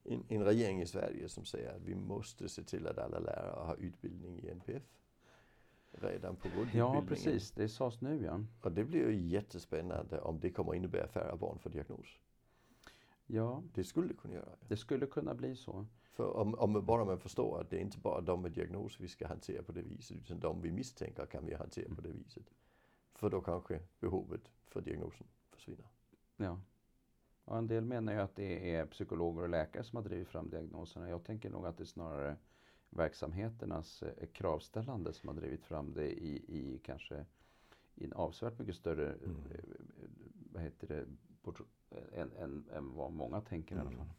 en, 0.03 0.23
en 0.29 0.43
regering 0.43 0.81
i 0.81 0.85
Sverige 0.85 1.29
som 1.29 1.45
säger 1.45 1.75
att 1.75 1.81
vi 1.81 1.95
måste 1.95 2.49
se 2.49 2.63
till 2.63 2.87
att 2.87 2.97
alla 2.97 3.19
lärare 3.19 3.65
har 3.65 3.75
utbildning 3.75 4.39
i 4.39 4.49
NPF. 4.49 4.83
Redan 5.91 6.35
på 6.35 6.49
grundutbildningen. 6.49 6.95
Ja, 6.95 7.03
precis. 7.07 7.51
Det 7.51 7.69
sades 7.69 8.01
nu 8.01 8.23
ja. 8.23 8.43
Och 8.61 8.71
det 8.71 8.83
blir 8.83 9.09
ju 9.09 9.27
jättespännande 9.27 10.21
om 10.21 10.39
det 10.39 10.49
kommer 10.49 10.75
innebära 10.75 11.07
färre 11.07 11.37
barn 11.37 11.59
för 11.59 11.69
diagnos. 11.69 12.19
Ja, 13.25 13.63
Det 13.73 13.83
skulle 13.83 14.13
kunna 14.13 14.33
göra 14.33 14.45
det. 14.45 14.67
det 14.67 14.77
skulle 14.77 15.05
kunna 15.05 15.33
bli 15.33 15.55
så. 15.55 15.85
För 16.13 16.37
om, 16.37 16.55
om 16.55 16.85
bara 16.85 17.05
man 17.05 17.19
förstår 17.19 17.61
att 17.61 17.69
det 17.69 17.77
är 17.77 17.81
inte 17.81 17.97
bara 17.97 18.21
de 18.21 18.41
med 18.41 18.51
diagnos 18.51 18.99
vi 18.99 19.07
ska 19.07 19.27
hantera 19.27 19.63
på 19.63 19.71
det 19.71 19.81
viset, 19.81 20.17
utan 20.17 20.39
de 20.39 20.61
vi 20.61 20.71
misstänker 20.71 21.25
kan 21.25 21.45
vi 21.45 21.53
hantera 21.53 21.95
på 21.95 22.01
det 22.01 22.11
viset. 22.11 22.45
För 23.17 23.29
då 23.29 23.41
kanske 23.41 23.79
behovet 23.99 24.51
för 24.67 24.81
diagnosen 24.81 25.27
försvinner. 25.51 25.87
Ja. 26.37 26.59
Och 27.45 27.57
en 27.57 27.67
del 27.67 27.85
menar 27.85 28.13
ju 28.13 28.19
att 28.19 28.35
det 28.35 28.75
är 28.75 28.85
psykologer 28.85 29.41
och 29.41 29.49
läkare 29.49 29.83
som 29.83 29.95
har 29.97 30.03
drivit 30.03 30.27
fram 30.27 30.49
diagnoserna. 30.49 31.09
Jag 31.09 31.23
tänker 31.23 31.49
nog 31.49 31.65
att 31.65 31.77
det 31.77 31.83
är 31.83 31.85
snarare 31.85 32.35
verksamheternas 32.89 34.03
eh, 34.03 34.27
kravställande 34.33 35.13
som 35.13 35.29
har 35.29 35.35
drivit 35.35 35.63
fram 35.65 35.93
det 35.93 36.11
i, 36.23 36.35
i 36.47 36.79
kanske 36.83 37.25
i 37.95 38.03
en 38.05 38.13
avsevärt 38.13 38.59
mycket 38.59 38.75
större, 38.75 39.13
Mm. 39.13 39.35
eh, 39.51 39.59
vad 40.53 40.63
heter 40.63 40.87
det, 40.87 41.05
port- 41.43 41.61
än, 42.13 42.31
än, 42.31 42.69
än 42.73 42.93
vad 42.93 43.11
många 43.11 43.41
tänker 43.41 43.75
i 43.75 43.79
alla 43.79 43.89
Mm. 43.89 43.99
fall. 43.99 44.13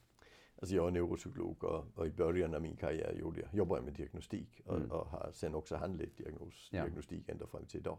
Alltså 0.61 0.75
jag 0.75 0.87
är 0.87 0.91
neuropsykolog 0.91 1.65
och, 1.65 1.85
och 1.95 2.07
i 2.07 2.11
början 2.11 2.55
av 2.55 2.63
min 2.63 2.77
karriär 2.77 3.13
gjorde 3.13 3.41
jag, 3.41 3.55
jobbade 3.55 3.79
jag 3.79 3.85
med 3.85 3.95
diagnostik 3.95 4.61
och, 4.67 4.77
Mm. 4.77 4.91
och 4.91 5.07
har 5.07 5.31
sen 5.33 5.55
också 5.55 5.77
handlett 5.77 6.17
diagnos, 6.17 6.69
Ja. 6.73 6.83
diagnostik 6.85 7.29
ända 7.29 7.47
fram 7.47 7.65
till 7.67 7.81
idag. 7.81 7.99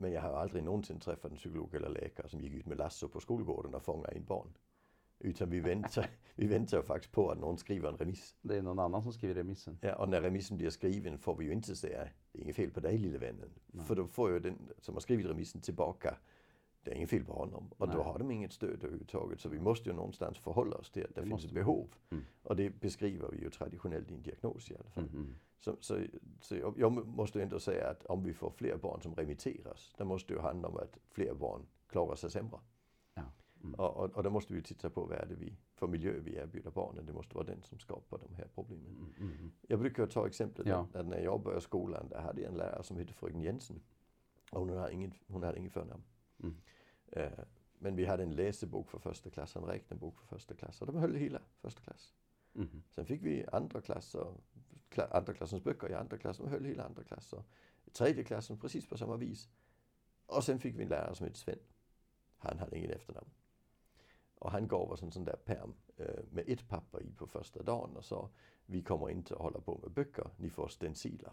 Men 0.00 0.12
jag 0.12 0.22
har 0.22 0.32
aldrig 0.32 0.64
någonsin 0.64 1.00
träffat 1.00 1.30
en 1.30 1.36
psykolog 1.36 1.74
eller 1.74 1.88
läkare 1.88 2.28
som 2.28 2.40
gick 2.40 2.52
ut 2.52 2.66
med 2.66 2.78
lasso 2.78 3.08
på 3.08 3.20
skolgården 3.20 3.74
och 3.74 3.82
fångade 3.82 4.16
in 4.16 4.24
barn. 4.24 4.54
Utan 5.18 5.50
vi 5.50 5.60
väntar, 5.60 6.10
vi 6.34 6.46
väntar 6.46 6.82
faktiskt 6.82 7.12
på 7.14 7.30
att 7.30 7.38
någon 7.38 7.58
skriver 7.58 7.88
en 7.88 7.96
remiss. 7.96 8.36
Det 8.42 8.56
är 8.56 8.62
någon 8.62 8.78
annan 8.78 9.02
som 9.02 9.12
skriver 9.12 9.34
remissen. 9.34 9.78
Ja, 9.80 9.94
och 9.94 10.08
när 10.08 10.20
remissen 10.20 10.56
blir 10.56 10.70
skriven 10.70 11.18
får 11.18 11.36
vi 11.36 11.44
ju 11.44 11.52
inte 11.52 11.76
säga 11.76 12.08
det 12.32 12.38
är 12.38 12.42
inget 12.42 12.56
fel 12.56 12.70
på 12.70 12.80
dig 12.80 12.98
lille 12.98 13.18
vännen. 13.18 13.50
Nej. 13.66 13.86
För 13.86 13.94
då 13.96 14.06
får 14.06 14.30
ju 14.30 14.38
den 14.38 14.58
som 14.78 14.94
har 14.94 15.00
skrivit 15.00 15.26
remissen 15.26 15.60
tillbaka 15.60 16.16
det 16.82 16.90
är 16.90 16.94
inget 16.94 17.10
fel 17.10 17.24
på 17.24 17.32
honom. 17.32 17.70
Och 17.78 17.88
då 17.88 17.94
Nej. 17.94 18.04
har 18.04 18.18
de 18.18 18.30
inget 18.30 18.52
stöd 18.52 18.84
överhuvudtaget. 18.84 19.40
Så 19.40 19.48
vi 19.48 19.60
måste 19.60 19.88
ju 19.88 19.94
någonstans 19.94 20.38
förhålla 20.38 20.76
oss 20.76 20.90
till 20.90 21.04
att 21.04 21.14
det, 21.14 21.20
Det 21.20 21.26
finns 21.26 21.44
ett 21.44 21.52
behov. 21.52 21.88
Mm. 22.10 22.24
Och 22.42 22.56
det 22.56 22.70
beskriver 22.70 23.28
vi 23.28 23.38
ju 23.38 23.50
traditionellt 23.50 24.10
i 24.10 24.14
en 24.14 24.22
diagnos 24.22 24.70
i 24.70 24.76
alla 24.76 24.90
fall. 24.90 25.04
Mm, 25.04 25.16
mm. 25.16 25.34
Så, 25.60 25.76
så, 25.80 25.98
så 26.40 26.56
jag, 26.56 26.74
jag 26.78 27.06
måste 27.06 27.42
ändå 27.42 27.60
säga 27.60 27.88
att 27.90 28.06
om 28.06 28.22
vi 28.22 28.34
får 28.34 28.50
fler 28.50 28.76
barn 28.76 29.02
som 29.02 29.14
remitteras, 29.14 29.94
det 29.98 30.04
måste 30.04 30.32
ju 30.32 30.38
handla 30.38 30.68
om 30.68 30.76
att 30.76 30.98
fler 31.10 31.34
barn 31.34 31.66
klarar 31.86 32.14
sig 32.14 32.30
sämre. 32.30 32.60
Ja. 33.14 33.22
Mm. 33.62 33.74
Och, 33.74 33.96
och, 33.96 34.16
och 34.16 34.22
då 34.22 34.30
måste 34.30 34.54
vi 34.54 34.62
titta 34.62 34.90
på 34.90 35.04
vad 35.04 35.18
är 35.18 35.26
det 35.26 35.34
vi, 35.34 35.56
för 35.74 35.86
miljö 35.86 36.12
vi 36.20 36.36
erbjuder 36.36 36.70
barnen. 36.70 37.06
Det 37.06 37.12
måste 37.12 37.34
vara 37.34 37.46
den 37.46 37.62
som 37.62 37.78
skapar 37.78 38.18
de 38.28 38.34
här 38.34 38.48
problemen. 38.54 39.14
Mm, 39.18 39.32
mm. 39.32 39.52
Jag 39.68 39.78
brukar 39.78 40.06
ta 40.06 40.26
exemplet 40.26 40.66
Ja. 40.66 40.86
att, 40.94 41.06
när 41.06 41.20
jag 41.20 41.42
började 41.42 41.60
skolan, 41.60 42.08
där 42.08 42.20
hade 42.20 42.40
jag 42.40 42.50
en 42.50 42.56
lärare 42.58 42.82
som 42.82 42.96
hette 42.96 43.12
fröken 43.12 43.42
Jensen. 43.42 43.80
Och 44.50 44.60
hon 44.60 44.76
hade 44.76 44.92
ingen, 44.92 45.12
hon 45.26 45.42
hade 45.42 45.58
ingen 45.58 45.70
förnamn. 45.70 46.02
Mm. 46.42 46.56
Eh, 47.12 47.44
men 47.78 47.96
vi 47.96 48.04
hade 48.04 48.22
en 48.22 48.34
läsebok 48.34 48.90
för 48.90 48.98
första 48.98 49.30
klass, 49.30 49.56
en 49.56 49.64
räknebok 49.64 50.18
för 50.18 50.26
första 50.26 50.54
klass. 50.54 50.80
Och 50.80 50.86
de 50.86 50.96
höll 50.96 51.14
hela 51.14 51.40
första 51.60 51.80
klass. 51.80 52.14
Mm. 52.54 52.82
Sen 52.90 53.06
fick 53.06 53.22
vi 53.22 53.46
andra 53.52 53.80
klasser, 53.80 54.34
kla, 54.88 55.06
andra 55.06 55.34
klassens 55.34 55.64
böcker 55.64 55.90
i 55.90 55.94
andra 55.94 56.18
klass, 56.18 56.38
de 56.38 56.48
höll 56.48 56.64
hela 56.64 56.84
andra 56.84 57.04
klasser. 57.04 57.42
Tredje 57.92 58.24
klassen 58.24 58.58
precis 58.58 58.86
på 58.86 58.98
samma 58.98 59.16
vis. 59.16 59.48
Och 60.26 60.44
sen 60.44 60.58
fick 60.58 60.78
vi 60.78 60.82
en 60.82 60.88
lärare 60.88 61.14
som 61.14 61.26
hette 61.26 61.38
Sven. 61.38 61.58
Han 62.38 62.58
hade 62.58 62.78
ingen 62.78 62.90
efternamn. 62.90 63.30
Och 64.38 64.50
han 64.50 64.68
gav 64.68 64.92
oss 64.92 65.02
en 65.02 65.10
sån 65.10 65.24
där 65.24 65.36
pärm 65.36 65.74
eh, 65.96 66.24
med 66.30 66.44
ett 66.48 66.68
papper 66.68 67.02
i 67.02 67.12
på 67.12 67.26
första 67.26 67.62
dagen 67.62 67.96
och 67.96 68.04
sa 68.04 68.30
vi 68.66 68.82
kommer 68.82 69.10
inte 69.10 69.34
att 69.34 69.40
hålla 69.40 69.60
på 69.60 69.78
med 69.82 69.90
böcker, 69.90 70.30
ni 70.36 70.50
får 70.50 70.68
stenciler. 70.68 71.32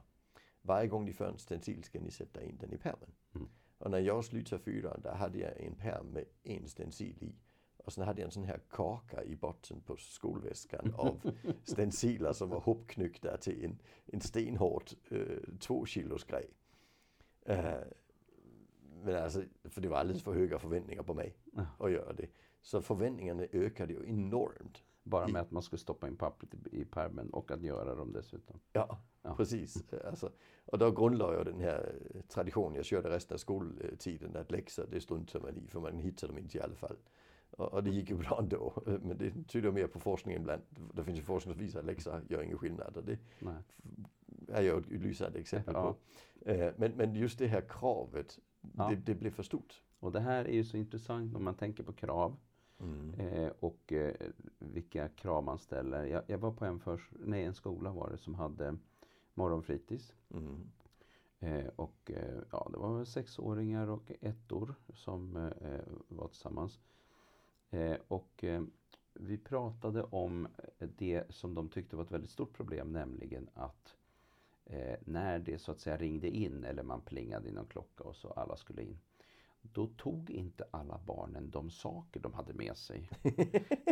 Varje 0.61 0.87
gång 0.87 1.05
ni 1.05 1.13
får 1.13 1.25
en 1.25 1.37
stencil 1.37 1.83
ska 1.83 1.99
ni 1.99 2.11
sätta 2.11 2.43
in 2.43 2.57
den 2.57 2.73
i 2.73 2.77
pärmen. 2.77 3.11
Mm. 3.35 3.49
Och 3.77 3.91
när 3.91 3.99
jag 3.99 4.25
slutade 4.25 4.63
fyran, 4.63 5.01
där 5.03 5.13
hade 5.15 5.37
jag 5.37 5.61
en 5.61 5.75
pärm 5.75 6.07
med 6.07 6.25
en 6.43 6.67
stencil 6.67 7.23
i. 7.23 7.35
Och 7.77 7.93
sen 7.93 8.03
hade 8.03 8.21
jag 8.21 8.25
en 8.25 8.31
sån 8.31 8.43
här 8.43 8.59
kaka 8.69 9.23
i 9.23 9.35
botten 9.35 9.81
på 9.81 9.95
skolväskan 9.97 10.93
av 10.97 11.31
stenciler 11.63 12.33
som 12.33 12.49
var 12.49 12.59
hopknyckta 12.59 13.37
till 13.37 13.65
en, 13.65 13.79
en 14.05 14.21
stenhård 14.21 14.83
eh, 15.09 15.57
två 15.59 15.85
kilos 15.85 16.23
grej. 16.23 16.49
Eh, 17.45 17.79
men 19.03 19.15
alltså, 19.23 19.43
för 19.63 19.81
det 19.81 19.87
var 19.87 19.97
alldeles 19.97 20.23
för 20.23 20.33
höga 20.33 20.59
förväntningar 20.59 21.03
på 21.03 21.13
mig 21.13 21.35
att 21.77 21.91
göra 21.91 22.13
det. 22.13 22.27
Så 22.61 22.81
förväntningarna 22.81 23.43
ökade 23.51 23.93
ju 23.93 24.09
enormt. 24.09 24.83
Bara 25.07 25.27
med 25.27 25.41
att 25.41 25.51
man 25.51 25.63
skulle 25.63 25.79
stoppa 25.79 26.07
in 26.07 26.15
pappret 26.15 26.53
i, 26.53 26.81
i 26.81 26.85
pärmen 26.85 27.29
och 27.29 27.51
att 27.51 27.61
göra 27.63 27.95
dem 27.95 28.13
dessutom. 28.13 28.59
Ja, 28.73 28.99
Ja. 29.21 29.35
precis. 29.35 29.83
Alltså, 30.05 30.31
och 30.65 30.77
då 30.77 30.91
grundlade 30.91 31.35
jag 31.37 31.45
den 31.45 31.59
här 31.59 31.95
traditionen 32.29 32.75
jag 32.75 32.85
körde 32.85 33.09
resten 33.09 33.35
av 33.35 33.37
skoltiden 33.37 34.35
att 34.35 34.51
läxor 34.51 34.87
det 34.91 35.01
struntar 35.01 35.39
man 35.39 35.57
i 35.57 35.67
för 35.67 35.79
man 35.79 35.99
hittar 35.99 36.27
dem 36.27 36.37
inte 36.37 36.57
i 36.57 36.61
alla 36.61 36.75
fall. 36.75 36.95
Och, 37.51 37.73
och 37.73 37.83
det 37.83 37.89
gick 37.89 38.09
ju 38.09 38.15
bra 38.17 38.39
ändå. 38.39 38.73
Men 38.85 39.17
det 39.17 39.47
tyder 39.47 39.71
mer 39.71 39.87
på 39.87 39.99
forskningen 39.99 40.41
ibland. 40.41 40.61
Det 40.93 41.03
finns 41.03 41.17
ju 41.19 41.23
forskning 41.23 41.53
som 41.55 41.63
visar 41.63 41.79
att 41.79 41.85
läxor 41.85 42.21
gör 42.29 42.41
ingen 42.41 42.57
skillnad. 42.57 42.97
Och 42.97 43.03
det 43.03 43.17
Nej. 43.39 43.55
är 44.47 44.61
jag 44.61 44.79
ett 44.79 44.87
lysande 44.87 45.39
exempel 45.39 45.73
Ja. 45.73 45.95
på. 46.43 46.49
Eh, 46.49 46.73
Men, 46.77 46.91
men 46.91 47.15
just 47.15 47.39
det 47.39 47.47
här 47.47 47.61
kravet, 47.69 48.39
Ja. 48.77 48.89
det, 48.89 48.95
det 48.95 49.15
blev 49.15 49.31
för 49.31 49.43
stort. 49.43 49.81
Och 49.99 50.11
det 50.11 50.19
här 50.19 50.45
är 50.45 50.53
ju 50.53 50.63
så 50.63 50.77
intressant 50.77 51.35
om 51.35 51.43
man 51.43 51.55
tänker 51.55 51.83
på 51.83 51.93
krav 51.93 52.37
eh, 53.17 53.51
och 53.59 53.93
eh, 53.93 54.15
vilka 54.59 55.09
krav 55.09 55.43
man 55.43 55.57
ställer. 55.57 56.03
Jag, 56.05 56.23
jag 56.27 56.37
var 56.37 56.51
på 56.51 56.65
en, 56.65 56.79
förs- 56.79 57.11
nej, 57.11 57.43
en 57.43 57.53
skola 57.53 57.91
var 57.91 58.09
det 58.09 58.17
som 58.17 58.35
hade 58.35 58.77
morgonfritids. 59.33 60.13
Mm. 60.33 60.71
Eh, 61.39 61.67
och 61.75 62.11
ja, 62.51 62.69
det 62.71 62.77
var 62.77 63.05
sexåringar 63.05 63.87
och 63.87 64.11
ettor 64.21 64.75
som 64.93 65.51
var 66.07 66.27
tillsammans. 66.27 66.79
Och 68.07 68.43
vi 69.13 69.37
pratade 69.37 70.03
om 70.03 70.47
det 70.79 71.23
som 71.29 71.53
de 71.53 71.69
tyckte 71.69 71.95
var 71.95 72.03
ett 72.03 72.11
väldigt 72.11 72.29
stort 72.29 72.53
problem, 72.53 72.91
nämligen 72.91 73.49
att 73.53 73.97
när 74.99 75.39
det 75.39 75.57
så 75.57 75.71
att 75.71 75.79
säga 75.79 75.97
ringde 75.97 76.29
in 76.29 76.63
eller 76.63 76.83
man 76.83 77.01
plingade 77.01 77.49
i 77.49 77.51
någon 77.51 77.65
klocka 77.65 78.03
och 78.03 78.15
så 78.15 78.29
alla 78.31 78.57
skulle 78.57 78.81
in. 78.81 78.99
Då 79.73 79.87
tog 79.87 80.29
inte 80.29 80.65
alla 80.71 80.99
barnen 81.05 81.49
de 81.49 81.69
saker 81.69 82.19
de 82.19 82.33
hade 82.33 82.53
med 82.53 82.77
sig 82.77 83.09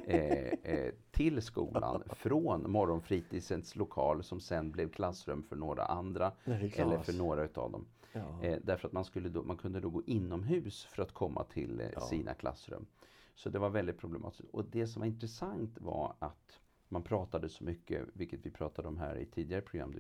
eh, 0.06 0.48
eh, 0.64 0.94
till 1.12 1.42
skolan 1.42 2.04
från 2.10 2.72
morgonfritidsens 2.72 3.76
lokal 3.76 4.24
som 4.24 4.40
sen 4.40 4.72
blev 4.72 4.90
klassrum 4.92 5.44
för 5.44 5.56
några 5.56 5.86
andra 5.86 6.32
eller 6.46 6.98
för 6.98 7.14
några 7.14 7.44
utav 7.44 7.72
dem. 7.72 7.86
Ja. 8.14 8.44
Eh, 8.44 8.58
därför 8.64 8.88
att 8.88 8.94
man, 8.94 9.06
skulle 9.06 9.30
då, 9.30 9.44
man 9.44 9.58
kunde 9.58 9.80
då 9.80 9.90
gå 9.90 10.04
inomhus 10.06 10.86
för 10.86 11.02
att 11.04 11.12
komma 11.12 11.44
till 11.44 11.80
eh, 11.82 11.88
Ja. 11.94 12.00
sina 12.02 12.34
klassrum. 12.34 12.86
Så 13.36 13.50
det 13.50 13.60
var 13.60 13.70
väldigt 13.70 13.98
problematiskt. 13.98 14.50
Och 14.52 14.66
det 14.66 14.88
som 14.88 15.00
var 15.00 15.08
intressant 15.08 15.78
var 15.82 16.16
att 16.20 16.60
man 16.90 17.04
pratade 17.04 17.50
så 17.50 17.64
mycket, 17.64 18.06
vilket 18.14 18.46
vi 18.46 18.52
pratade 18.52 18.88
om 18.88 18.98
här 18.98 19.16
i 19.18 19.26
tidigare 19.26 19.62
program, 19.62 19.94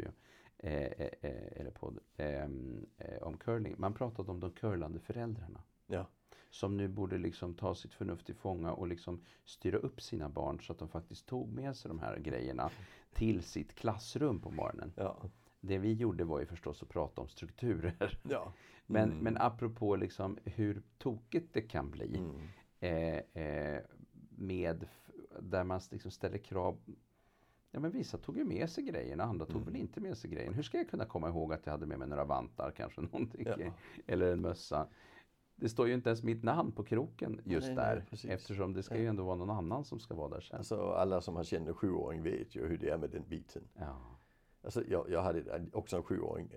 eh, 0.63 0.73
eh, 0.83 1.09
eh, 1.21 1.59
eller 1.61 1.71
podd, 1.71 1.99
ehm, 2.17 2.85
eh, 2.97 3.21
om 3.23 3.37
curling. 3.37 3.75
Man 3.77 3.93
pratade 3.93 4.31
om 4.31 4.39
de 4.39 4.51
curlande 4.51 4.99
föräldrarna. 4.99 5.63
Ja. 5.87 6.07
Som 6.49 6.77
nu 6.77 6.87
borde 6.87 7.17
liksom 7.17 7.53
ta 7.53 7.75
sitt 7.75 7.93
förnuft 7.93 8.29
i 8.29 8.33
fånga 8.33 8.73
och 8.73 8.87
liksom 8.87 9.23
styra 9.45 9.77
upp 9.77 10.01
sina 10.01 10.29
barn 10.29 10.59
så 10.61 10.73
att 10.73 10.79
de 10.79 10.87
faktiskt 10.89 11.25
tog 11.25 11.53
med 11.53 11.75
sig 11.75 11.89
de 11.89 11.99
här 11.99 12.17
grejerna 12.17 12.71
till 13.13 13.43
sitt 13.43 13.75
klassrum 13.75 14.39
på 14.39 14.51
morgonen. 14.51 14.93
Ja. 14.95 15.17
Det 15.59 15.77
vi 15.77 15.93
gjorde 15.93 16.23
var 16.23 16.39
ju 16.39 16.45
förstås 16.45 16.83
att 16.83 16.89
prata 16.89 17.21
om 17.21 17.27
strukturer. 17.27 18.19
Ja. 18.29 18.53
Men, 18.85 19.09
Mm. 19.11 19.23
men 19.23 19.37
apropå 19.37 19.95
liksom 19.95 20.37
hur 20.43 20.81
tokigt 20.97 21.53
det 21.53 21.61
kan 21.61 21.91
bli 21.91 22.17
Mm. 22.17 22.35
eh, 22.79 23.43
eh, 23.43 23.81
med 24.29 24.87
där 25.39 25.63
man 25.63 25.81
liksom 25.91 26.11
ställer 26.11 26.37
krav. 26.37 26.77
Ja 27.75 27.79
men 27.79 27.91
vissa 27.91 28.17
tog 28.17 28.37
ju 28.37 28.43
med 28.45 28.69
sig 28.69 28.83
grejerna, 28.83 29.23
andra 29.23 29.45
tog 29.45 29.55
Mm. 29.55 29.65
väl 29.65 29.75
inte 29.75 30.01
med 30.01 30.17
sig 30.17 30.29
grejen. 30.29 30.53
Hur 30.53 30.63
ska 30.63 30.77
jag 30.77 30.89
kunna 30.89 31.05
komma 31.05 31.29
ihåg 31.29 31.53
att 31.53 31.65
jag 31.65 31.71
hade 31.71 31.85
med 31.85 31.99
mig 31.99 32.07
några 32.07 32.25
vantar 32.25 32.71
kanske 32.71 33.01
någonting 33.11 33.45
Ja. 33.45 33.71
eller 34.07 34.31
en 34.33 34.41
mössa. 34.41 34.87
Det 35.55 35.69
står 35.69 35.87
ju 35.87 35.93
inte 35.93 36.09
ens 36.09 36.23
mitt 36.23 36.43
namn 36.43 36.71
på 36.71 36.83
kroken 36.83 37.41
just 37.45 37.67
Nej, 37.67 37.75
nej, 37.75 37.85
där 37.85 38.05
precis. 38.09 38.29
eftersom 38.31 38.73
det 38.73 38.83
ska 38.83 38.97
ju 38.97 39.07
ändå 39.07 39.23
vara 39.23 39.35
någon 39.35 39.49
annan 39.49 39.83
som 39.83 39.99
ska 39.99 40.15
vara 40.15 40.29
där 40.29 40.41
sen. 40.41 40.57
Alltså 40.57 40.75
alla 40.91 41.21
som 41.21 41.35
har 41.35 41.43
känt 41.43 41.67
en 41.67 41.73
sjuåring 41.73 42.23
vet 42.23 42.55
ju 42.55 42.67
hur 42.67 42.77
det 42.77 42.89
är 42.89 42.97
med 42.97 43.09
den 43.09 43.23
biten. 43.27 43.63
Ja. 43.73 43.97
Alltså, 44.63 44.83
jag, 44.87 45.09
jag 45.09 45.21
hade 45.21 45.65
också 45.73 45.97
en 45.97 46.03
sjuåring, 46.03 46.53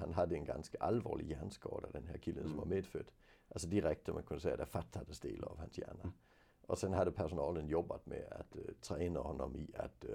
han 0.00 0.12
hade 0.12 0.34
en 0.34 0.44
ganska 0.44 0.78
allvarlig 0.78 1.30
hjärnskada 1.30 1.88
den 1.92 2.06
här 2.06 2.18
killen 2.18 2.48
som 2.48 2.56
var 2.56 2.64
medfödd. 2.66 3.10
Alltså 3.48 3.68
direkt 3.68 4.08
om 4.08 4.14
man 4.14 4.22
kunde 4.22 4.40
säga, 4.40 4.56
det 4.56 4.66
fattades 4.66 5.20
delar 5.20 5.48
av 5.48 5.58
hans 5.58 5.78
hjärna. 5.78 6.12
Och 6.66 6.78
sen 6.78 6.92
hade 6.92 7.12
personalen 7.12 7.66
jobbat 7.68 8.06
med 8.06 8.32
att 8.32 8.56
uh, 8.56 8.62
träna 8.80 9.20
honom 9.20 9.56
i 9.56 9.70
att 9.76 10.04
uh, 10.08 10.14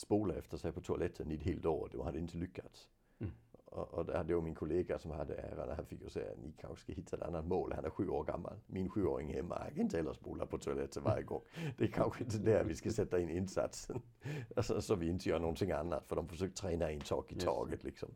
spola 0.00 0.34
efter 0.34 0.56
sig 0.56 0.72
på 0.72 0.80
toaletten 0.80 1.30
i 1.30 1.34
ett 1.34 1.42
helt 1.42 1.66
år. 1.66 1.88
De 1.92 2.00
hade 2.00 2.18
inte 2.18 2.36
lyckats. 2.36 2.88
Mm. 3.18 3.32
Och, 3.64 3.94
och 3.94 4.06
det 4.06 4.16
hade 4.16 4.32
ju 4.32 4.40
min 4.40 4.54
kollega 4.54 4.98
som 4.98 5.10
hade 5.10 5.34
äran, 5.34 5.76
han 5.76 5.86
fick 5.86 6.02
ju 6.02 6.08
säga 6.08 6.34
ni 6.42 6.52
kanske 6.60 6.82
ska 6.82 6.92
hitta 6.92 7.16
ett 7.16 7.22
annat 7.22 7.46
mål. 7.46 7.72
Han 7.72 7.84
är 7.84 7.90
sju 7.90 8.08
år 8.08 8.24
gammal. 8.24 8.56
Min 8.66 8.88
sjuåring 8.88 9.34
hemma, 9.34 9.58
han 9.58 9.70
kan 9.70 9.80
inte 9.80 9.96
heller 9.96 10.12
spola 10.12 10.46
på 10.46 10.58
toaletten 10.58 11.02
varje 11.02 11.22
gång. 11.22 11.42
Det 11.78 11.84
är 11.84 11.88
kanske 11.88 12.24
inte 12.24 12.38
där 12.38 12.64
vi 12.64 12.74
ska 12.74 12.90
sätta 12.90 13.20
in 13.20 13.30
insatsen. 13.30 14.02
Alltså, 14.56 14.80
så 14.80 14.94
vi 14.94 15.08
inte 15.08 15.28
gör 15.28 15.38
någonting 15.38 15.70
annat 15.70 16.06
för 16.06 16.16
de 16.16 16.28
försöker 16.28 16.54
träna 16.54 16.90
en 16.90 17.00
sak 17.00 17.32
i 17.32 17.34
det. 17.34 17.44
taget 17.44 17.84
liksom. 17.84 18.08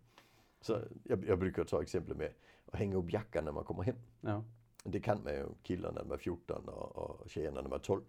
Så 0.61 0.81
jag, 1.03 1.25
jag 1.25 1.39
brukar 1.39 1.65
ta 1.65 1.83
exempel 1.83 2.17
med 2.17 2.33
att 2.67 2.79
hänga 2.79 2.97
upp 2.97 3.13
jackan 3.13 3.45
när 3.45 3.53
man 3.53 3.65
kommer 3.65 3.83
hem. 3.83 3.97
Ja. 4.21 4.45
Det 4.85 5.01
kan 5.01 5.23
man 5.25 5.33
ju 5.33 5.47
killarna 5.63 5.93
när 5.95 6.09
de 6.09 6.13
är 6.13 6.19
14 6.19 6.69
och, 6.69 6.97
och 6.97 7.31
tjejerna 7.31 7.55
när 7.55 7.63
de 7.63 7.73
är 7.73 7.79
12. 7.79 8.03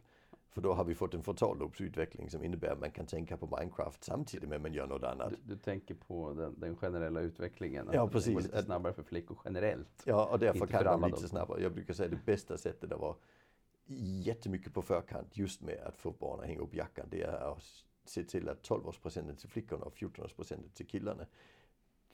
För 0.49 0.61
då 0.61 0.73
har 0.73 0.83
vi 0.83 0.95
fått 0.95 1.13
en 1.13 1.23
frontallobsutveckling 1.23 2.29
som 2.29 2.43
innebär 2.43 2.69
att 2.69 2.79
man 2.79 2.91
kan 2.91 3.05
tänka 3.05 3.37
på 3.37 3.57
Minecraft 3.59 4.03
samtidigt 4.03 4.49
med 4.49 4.55
att 4.55 4.61
man 4.61 4.73
gör 4.73 4.87
något 4.87 5.03
annat. 5.03 5.29
Du, 5.29 5.55
du 5.55 5.57
tänker 5.57 5.95
på 5.95 6.33
den, 6.33 6.59
den 6.59 6.75
generella 6.75 7.19
utvecklingen? 7.19 7.89
Ja, 7.93 8.03
att 8.03 8.09
Det 8.09 8.13
precis. 8.13 8.33
går 8.33 8.41
lite 8.41 8.63
snabbare 8.63 8.93
för 8.93 9.03
flickor 9.03 9.39
generellt. 9.45 10.03
Ja, 10.05 10.25
och 10.25 10.39
därför 10.39 10.67
kan 10.67 10.87
alla 10.87 11.07
lite 11.07 11.27
snabbare. 11.27 11.61
Jag 11.61 11.73
brukar 11.73 11.93
säga 11.93 12.09
det 12.09 12.25
bästa 12.25 12.57
sättet 12.57 12.91
att 12.91 12.99
vara 12.99 13.15
jättemycket 14.25 14.73
på 14.73 14.81
förkant 14.81 15.37
just 15.37 15.61
med 15.61 15.79
att 15.85 15.97
få 15.97 16.11
barn 16.11 16.39
att 16.39 16.45
hänga 16.45 16.59
upp 16.59 16.75
jackan. 16.75 17.07
Det 17.09 17.21
är 17.21 17.51
att 17.51 17.63
se 18.05 18.23
till 18.23 18.49
att 18.49 18.69
12-årsprocenten 18.69 19.35
till 19.35 19.49
flickorna 19.49 19.85
och 19.85 19.95
14-årsprocenten 19.97 20.69
till 20.73 20.87
killarna. 20.87 21.25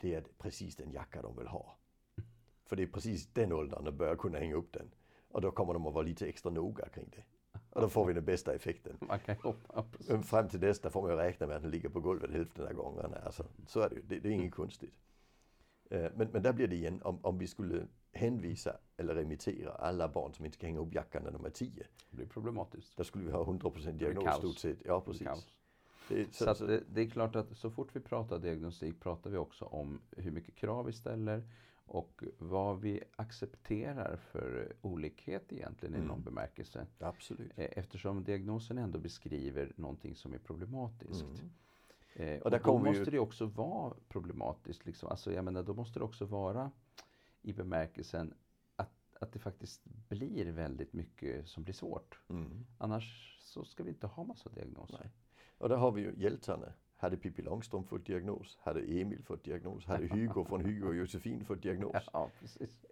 Det 0.00 0.14
är 0.14 0.24
precis 0.38 0.76
den 0.76 0.92
jacka 0.92 1.22
de 1.22 1.36
vill 1.36 1.46
ha. 1.46 1.76
För 2.64 2.76
det 2.76 2.82
är 2.82 2.86
precis 2.86 3.26
den 3.32 3.52
åldern 3.52 3.84
de 3.84 3.96
börjar 3.96 4.16
kunna 4.16 4.38
hänga 4.38 4.54
upp 4.54 4.72
den. 4.72 4.90
Och 5.28 5.40
då 5.40 5.50
kommer 5.50 5.74
de 5.74 5.86
att 5.86 5.94
vara 5.94 6.04
lite 6.04 6.26
extra 6.26 6.50
noga 6.50 6.88
kring 6.88 7.08
det. 7.16 7.24
Och 7.72 7.80
då 7.80 7.88
får 7.88 8.06
vi 8.06 8.12
den 8.12 8.24
bästa 8.24 8.54
effekten. 8.54 8.96
Man 9.00 9.18
kan 9.18 9.36
hoppa. 9.36 9.84
fram 10.22 10.48
till 10.48 10.60
dess, 10.60 10.80
får 10.80 11.02
man 11.02 11.16
räkna 11.16 11.46
med 11.46 11.56
att 11.56 11.62
den 11.62 11.70
ligger 11.70 11.88
på 11.88 12.00
golvet 12.00 12.30
hälften 12.30 12.66
av 12.66 12.72
gångerna. 12.72 13.16
Alltså, 13.24 13.44
så 13.66 13.80
är 13.80 13.88
det 13.88 13.94
ju. 13.96 14.02
Det, 14.02 14.18
det 14.18 14.28
är 14.28 14.32
inget 14.32 14.54
konstigt. 14.54 14.94
Eh, 15.90 16.10
Men, 16.16 16.28
men 16.32 16.42
där 16.42 16.52
blir 16.52 16.66
det 16.68 16.76
igen, 16.76 17.02
om, 17.02 17.18
om 17.24 17.38
vi 17.38 17.46
skulle 17.46 17.86
hänvisa 18.12 18.76
eller 18.96 19.14
remittera 19.14 19.72
alla 19.72 20.08
barn 20.08 20.34
som 20.34 20.44
inte 20.44 20.58
kan 20.58 20.66
hänga 20.66 20.80
upp 20.80 20.94
jackan 20.94 21.22
när 21.24 21.30
de 21.30 21.44
är 21.44 21.50
10. 21.50 21.86
Det 22.10 22.16
blir 22.16 22.26
problematiskt. 22.26 22.96
Då 22.96 23.04
skulle 23.04 23.24
vi 23.24 23.32
ha 23.32 23.44
100% 23.44 23.92
diagnos 23.92 24.36
stort 24.36 24.56
sett. 24.58 24.78
Ja, 24.84 25.00
precis. 25.00 25.28
Det, 26.08 26.20
är- 26.20 26.26
Så, 26.32 26.54
så, 26.54 26.66
det, 26.66 26.82
det 26.88 27.00
är 27.00 27.10
klart 27.10 27.36
att 27.36 27.56
så 27.56 27.70
fort 27.70 27.88
vi 27.96 28.00
pratar 28.00 28.38
diagnostik 28.38 29.00
pratar 29.00 29.30
vi 29.30 29.36
också 29.36 29.64
om 29.64 30.00
hur 30.16 30.30
mycket 30.30 30.54
krav 30.54 30.86
vi 30.86 30.92
ställer 30.92 31.42
och 31.86 32.24
vad 32.38 32.80
vi 32.80 33.02
accepterar 33.16 34.16
för 34.16 34.72
olikhet 34.80 35.52
egentligen 35.52 35.94
i 35.94 35.96
Mm. 35.98 36.08
någon 36.08 36.22
bemärkelse. 36.22 36.86
absolut. 36.98 37.52
Eh, 37.58 37.68
Eftersom 37.72 38.24
diagnosen 38.24 38.78
ändå 38.78 38.98
beskriver 38.98 39.72
någonting 39.76 40.14
som 40.14 40.32
är 40.34 40.38
problematiskt. 40.38 41.22
Mm. 41.24 41.50
Eh, 42.14 42.40
Och 42.40 42.46
och 42.46 42.50
då 42.62 42.78
vi 42.78 42.90
ju- 42.90 42.98
måste 42.98 43.10
det 43.10 43.18
också 43.18 43.46
vara 43.46 43.94
problematiskt. 44.08 44.86
Liksom. 44.86 45.08
Alltså, 45.08 45.32
jag 45.32 45.44
menar, 45.44 45.62
då 45.62 45.74
måste 45.74 45.98
det 45.98 46.04
också 46.04 46.24
vara 46.24 46.70
i 47.42 47.52
bemärkelsen 47.52 48.34
att, 48.76 49.16
att 49.20 49.32
det 49.32 49.38
faktiskt 49.38 49.82
blir 49.84 50.52
väldigt 50.52 50.92
mycket 50.92 51.48
som 51.48 51.62
blir 51.64 51.74
svårt. 51.74 52.18
Mm. 52.28 52.66
Annars 52.78 53.36
så 53.40 53.64
ska 53.64 53.82
vi 53.82 53.90
inte 53.90 54.06
ha 54.06 54.24
massa 54.24 54.48
diagnoser. 54.50 54.98
Nej. 55.00 55.10
Och 55.58 55.68
där 55.68 55.76
har 55.76 55.92
vi 55.92 56.00
ju 56.02 56.14
hjältarna. 56.16 56.72
Hade 57.02 57.16
Pippi 57.16 57.42
Långstrump 57.42 57.88
fått 57.88 58.06
diagnos? 58.06 58.58
Hade 58.60 58.80
Emil 58.80 59.22
fått 59.24 59.44
diagnos? 59.44 59.86
Hade 59.86 60.06
Hugo 60.06 60.44
från 60.44 60.64
Hugo 60.64 60.88
och 60.88 60.94
Josefin 60.94 61.44
fått 61.44 61.62
diagnos? 61.62 62.08
Ja, 62.12 62.30
precis. 62.40 62.84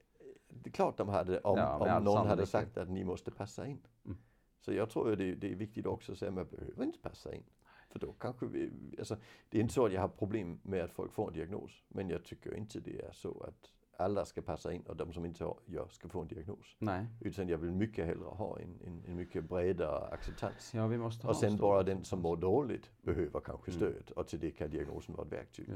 Det 0.48 0.70
är 0.70 0.72
klart 0.72 0.96
de 0.96 1.08
hade 1.08 1.40
om, 1.40 1.58
Ja, 1.58 1.96
om 1.96 2.04
någon 2.04 2.26
hade 2.26 2.46
sagt 2.46 2.78
att 2.78 2.90
ni 2.90 3.04
måste 3.04 3.30
passa 3.30 3.66
in. 3.66 3.86
Mm. 4.04 4.18
Så 4.60 4.72
jag 4.72 4.90
tror 4.90 5.16
det, 5.16 5.34
det 5.34 5.52
är 5.52 5.56
viktigt 5.56 5.86
också 5.86 6.12
att 6.12 6.18
säga 6.18 6.28
att 6.28 6.34
man 6.34 6.46
behöver 6.46 6.84
inte 6.84 6.98
passa 6.98 7.34
in. 7.34 7.42
För 7.88 7.98
då 7.98 8.12
kanske 8.12 8.46
vi, 8.46 8.70
alltså, 8.98 9.16
det 9.48 9.58
är 9.58 9.62
inte 9.62 9.74
så 9.74 9.86
att 9.86 9.92
jag 9.92 10.00
har 10.00 10.08
problem 10.08 10.60
med 10.62 10.84
att 10.84 10.92
folk 10.92 11.12
får 11.12 11.28
en 11.28 11.34
diagnos. 11.34 11.84
Men 11.88 12.10
jag 12.10 12.24
tycker 12.24 12.54
inte 12.54 12.80
det 12.80 13.00
är 13.00 13.12
så 13.12 13.42
att 13.42 13.70
alla 14.00 14.24
ska 14.24 14.42
passa 14.42 14.72
in 14.72 14.82
och 14.82 14.96
de 14.96 15.12
som 15.12 15.24
inte 15.24 15.44
har, 15.44 15.56
gör 15.66 15.88
ska 15.88 16.08
få 16.08 16.20
en 16.20 16.28
diagnos. 16.28 16.76
Nej. 16.78 17.06
Utan 17.20 17.48
jag 17.48 17.58
vill 17.58 17.72
mycket 17.72 18.06
hellre 18.06 18.24
ha 18.24 18.58
en, 18.58 18.78
en, 18.86 19.02
en 19.06 19.16
mycket 19.16 19.44
bredare 19.44 20.06
acceptans. 20.06 20.74
Ja, 20.74 20.86
vi 20.86 20.98
måste 20.98 21.26
ha 21.26 21.30
Och 21.30 21.36
sen 21.36 21.56
bara 21.56 21.82
den 21.82 22.04
som 22.04 22.20
mår 22.22 22.36
dåligt 22.36 22.90
behöver 23.02 23.40
kanske 23.40 23.70
Mm. 23.70 23.78
stöd 23.80 24.10
och 24.16 24.28
till 24.28 24.40
det 24.40 24.50
kan 24.50 24.70
diagnosen 24.70 25.14
vara 25.14 25.26
ett 25.26 25.32
verktyg. 25.32 25.68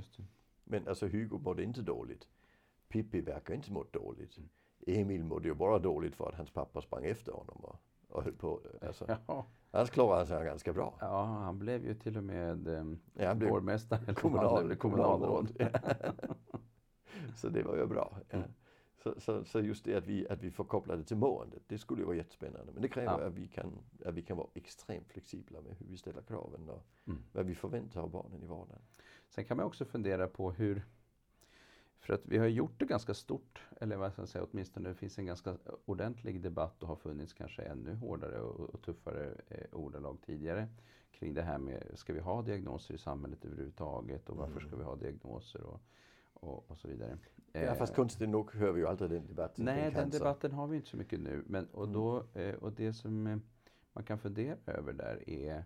Men 0.64 0.88
alltså 0.88 1.06
Hugo 1.06 1.38
mådde 1.38 1.62
inte 1.62 1.82
dåligt. 1.82 2.28
Pippi 2.88 3.20
verkar 3.20 3.54
inte 3.54 3.72
mått 3.72 3.92
dåligt. 3.92 4.36
Mm. 4.38 4.48
Emil 4.86 5.24
mådde 5.24 5.48
ju 5.48 5.54
bara 5.54 5.78
dåligt 5.78 6.14
för 6.16 6.28
att 6.28 6.34
hans 6.34 6.50
pappa 6.50 6.80
sprang 6.80 7.04
efter 7.04 7.32
honom 7.32 7.56
och, 7.64 7.76
och 8.08 8.22
höll 8.24 8.32
på. 8.32 8.60
Alltså, 8.86 9.06
Ja, 9.26 9.46
Annars 9.70 9.90
klarade 9.90 10.16
han 10.16 10.26
sig 10.26 10.44
ganska 10.44 10.72
bra. 10.72 10.94
ja, 11.00 11.24
han 11.24 11.58
blev 11.58 11.84
ju 11.84 11.94
till 11.94 12.16
och 12.16 12.24
med 12.24 12.68
eh, 12.68 12.84
Ja, 13.14 13.28
han 13.28 13.38
blev 13.38 13.50
vårdmästare. 13.50 14.14
kommunal, 14.14 14.64
blev, 14.64 14.76
kommunalråd. 14.76 15.52
Så 17.36 17.48
det 17.48 17.62
var 17.62 17.76
ju 17.76 17.86
bra. 17.86 18.18
Ja. 18.30 18.36
Mm. 18.36 18.50
Så, 19.02 19.20
så, 19.20 19.44
så, 19.44 19.60
just 19.60 19.84
det 19.84 19.94
att 19.94 20.06
vi, 20.06 20.28
att 20.28 20.42
vi 20.42 20.50
får 20.50 20.64
koppla 20.64 20.96
det 20.96 21.04
till 21.04 21.16
måendet, 21.16 21.62
det 21.66 21.78
skulle 21.78 22.00
ju 22.00 22.06
vara 22.06 22.16
jättespännande. 22.16 22.72
Men 22.72 22.82
det 22.82 22.88
kräver 22.88 23.20
ja. 23.20 23.26
att, 23.26 23.34
vi 23.34 23.46
kan, 23.46 23.78
att 24.04 24.14
vi 24.14 24.22
kan 24.22 24.36
vara 24.36 24.48
extremt 24.54 25.08
flexibla 25.08 25.60
med 25.60 25.76
hur 25.78 25.86
vi 25.86 25.96
ställer 25.96 26.22
kraven 26.22 26.68
och 26.68 26.86
mm. 27.06 27.22
vad 27.32 27.46
vi 27.46 27.54
förväntar 27.54 28.00
av 28.00 28.10
barnen 28.10 28.42
i 28.42 28.46
vardagen. 28.46 28.82
Sen 29.28 29.44
kan 29.44 29.56
man 29.56 29.66
också 29.66 29.84
fundera 29.84 30.28
på 30.28 30.52
hur 30.52 30.82
för 32.04 32.14
att 32.14 32.26
vi 32.26 32.38
har 32.38 32.46
gjort 32.46 32.78
det 32.78 32.84
ganska 32.84 33.14
stort, 33.14 33.62
eller 33.80 33.96
vad 33.96 34.12
ska 34.12 34.22
jag 34.22 34.28
säga, 34.28 34.46
åtminstone 34.50 34.88
det 34.88 34.94
finns 34.94 35.18
en 35.18 35.26
ganska 35.26 35.56
ordentlig 35.84 36.42
debatt 36.42 36.82
och 36.82 36.88
har 36.88 36.96
funnits 36.96 37.32
kanske 37.32 37.62
ännu 37.62 37.94
hårdare 37.94 38.40
och, 38.40 38.60
och 38.74 38.82
tuffare 38.82 39.34
eh, 39.48 39.66
ordalag 39.72 40.18
tidigare 40.22 40.68
kring 41.12 41.34
det 41.34 41.42
här 41.42 41.58
med, 41.58 41.90
ska 41.94 42.12
vi 42.12 42.20
ha 42.20 42.42
diagnoser 42.42 42.94
i 42.94 42.98
samhället 42.98 43.44
överhuvudtaget 43.44 44.28
och 44.28 44.36
varför 44.36 44.56
mm. 44.56 44.68
ska 44.68 44.76
vi 44.76 44.84
ha 44.84 44.96
diagnoser 44.96 45.62
och, 45.62 45.80
och, 46.34 46.70
och 46.70 46.78
så 46.78 46.88
vidare. 46.88 47.18
Ja, 47.52 47.74
fast 47.74 47.94
konstigt 47.94 48.28
nog 48.28 48.54
hör 48.54 48.72
vi 48.72 48.80
ju 48.80 48.86
aldrig 48.86 49.10
den 49.10 49.26
debatten. 49.26 49.64
Nej, 49.64 49.90
den 49.90 50.10
debatten 50.10 50.52
har 50.52 50.66
vi 50.66 50.76
inte 50.76 50.88
så 50.88 50.96
mycket 50.96 51.20
nu. 51.20 51.44
Men, 51.46 51.66
och, 51.66 51.88
då, 51.88 52.26
mm. 52.34 52.58
och 52.58 52.72
det 52.72 52.92
som 52.92 53.26
eh, 53.26 53.36
man 53.92 54.04
kan 54.04 54.18
fundera 54.18 54.56
över 54.66 54.92
där 54.92 55.30
är 55.30 55.64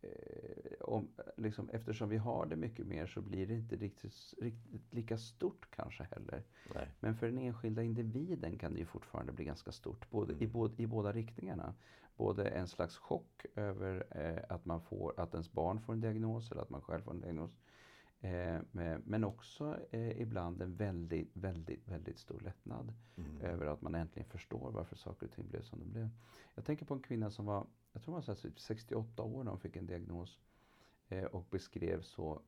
eh, 0.00 0.80
om, 0.80 1.08
liksom, 1.36 1.70
eftersom 1.70 2.08
vi 2.08 2.16
har 2.16 2.46
det 2.46 2.56
mycket 2.56 2.86
mer 2.86 3.06
så 3.06 3.20
blir 3.20 3.46
det 3.46 3.54
inte 3.54 3.76
riktigt, 3.76 4.34
riktigt 4.40 4.94
lika 4.94 5.18
stort 5.18 5.68
kanske 5.70 6.04
heller. 6.04 6.42
Nej. 6.74 6.88
Men 7.00 7.16
för 7.16 7.26
den 7.26 7.38
enskilda 7.38 7.82
individen 7.82 8.58
kan 8.58 8.72
det 8.72 8.78
ju 8.78 8.86
fortfarande 8.86 9.32
bli 9.32 9.44
ganska 9.44 9.72
stort, 9.72 10.10
både, 10.10 10.32
mm. 10.32 10.44
i, 10.44 10.46
både, 10.46 10.82
i 10.82 10.86
båda 10.86 11.12
riktningarna. 11.12 11.74
Både 12.16 12.48
en 12.48 12.68
slags 12.68 12.96
chock 12.96 13.46
över 13.54 14.06
eh, 14.10 14.42
att, 14.48 14.64
man 14.64 14.80
får, 14.80 15.20
att 15.20 15.34
ens 15.34 15.52
barn 15.52 15.80
får 15.80 15.92
en 15.92 16.00
diagnos 16.00 16.50
eller 16.50 16.62
att 16.62 16.70
man 16.70 16.80
själv 16.80 17.02
får 17.02 17.10
en 17.10 17.20
diagnos. 17.20 17.58
Eh, 18.24 18.60
men 19.04 19.24
också 19.24 19.78
eh, 19.90 20.20
ibland 20.20 20.62
en 20.62 20.76
väldigt, 20.76 21.30
väldigt, 21.32 21.88
väldigt 21.88 22.18
stor 22.18 22.40
lättnad 22.40 22.92
mm. 23.16 23.40
över 23.40 23.66
att 23.66 23.82
man 23.82 23.94
äntligen 23.94 24.28
förstår 24.28 24.70
varför 24.70 24.96
saker 24.96 25.26
och 25.26 25.32
ting 25.32 25.48
blev 25.48 25.62
som 25.62 25.78
de 25.78 25.90
blev. 25.90 26.10
Jag 26.54 26.64
tänker 26.64 26.84
på 26.84 26.94
en 26.94 27.02
kvinna 27.02 27.30
som 27.30 27.46
var, 27.46 27.66
jag 27.92 28.02
tror 28.02 28.14
hon 28.14 28.22
var 28.26 28.58
68 28.58 29.22
år 29.22 29.44
när 29.44 29.50
hon 29.50 29.60
fick 29.60 29.76
en 29.76 29.86
diagnos 29.86 30.38
eh, 31.08 31.24
och 31.24 31.46
beskrev 31.50 32.02
så 32.02 32.42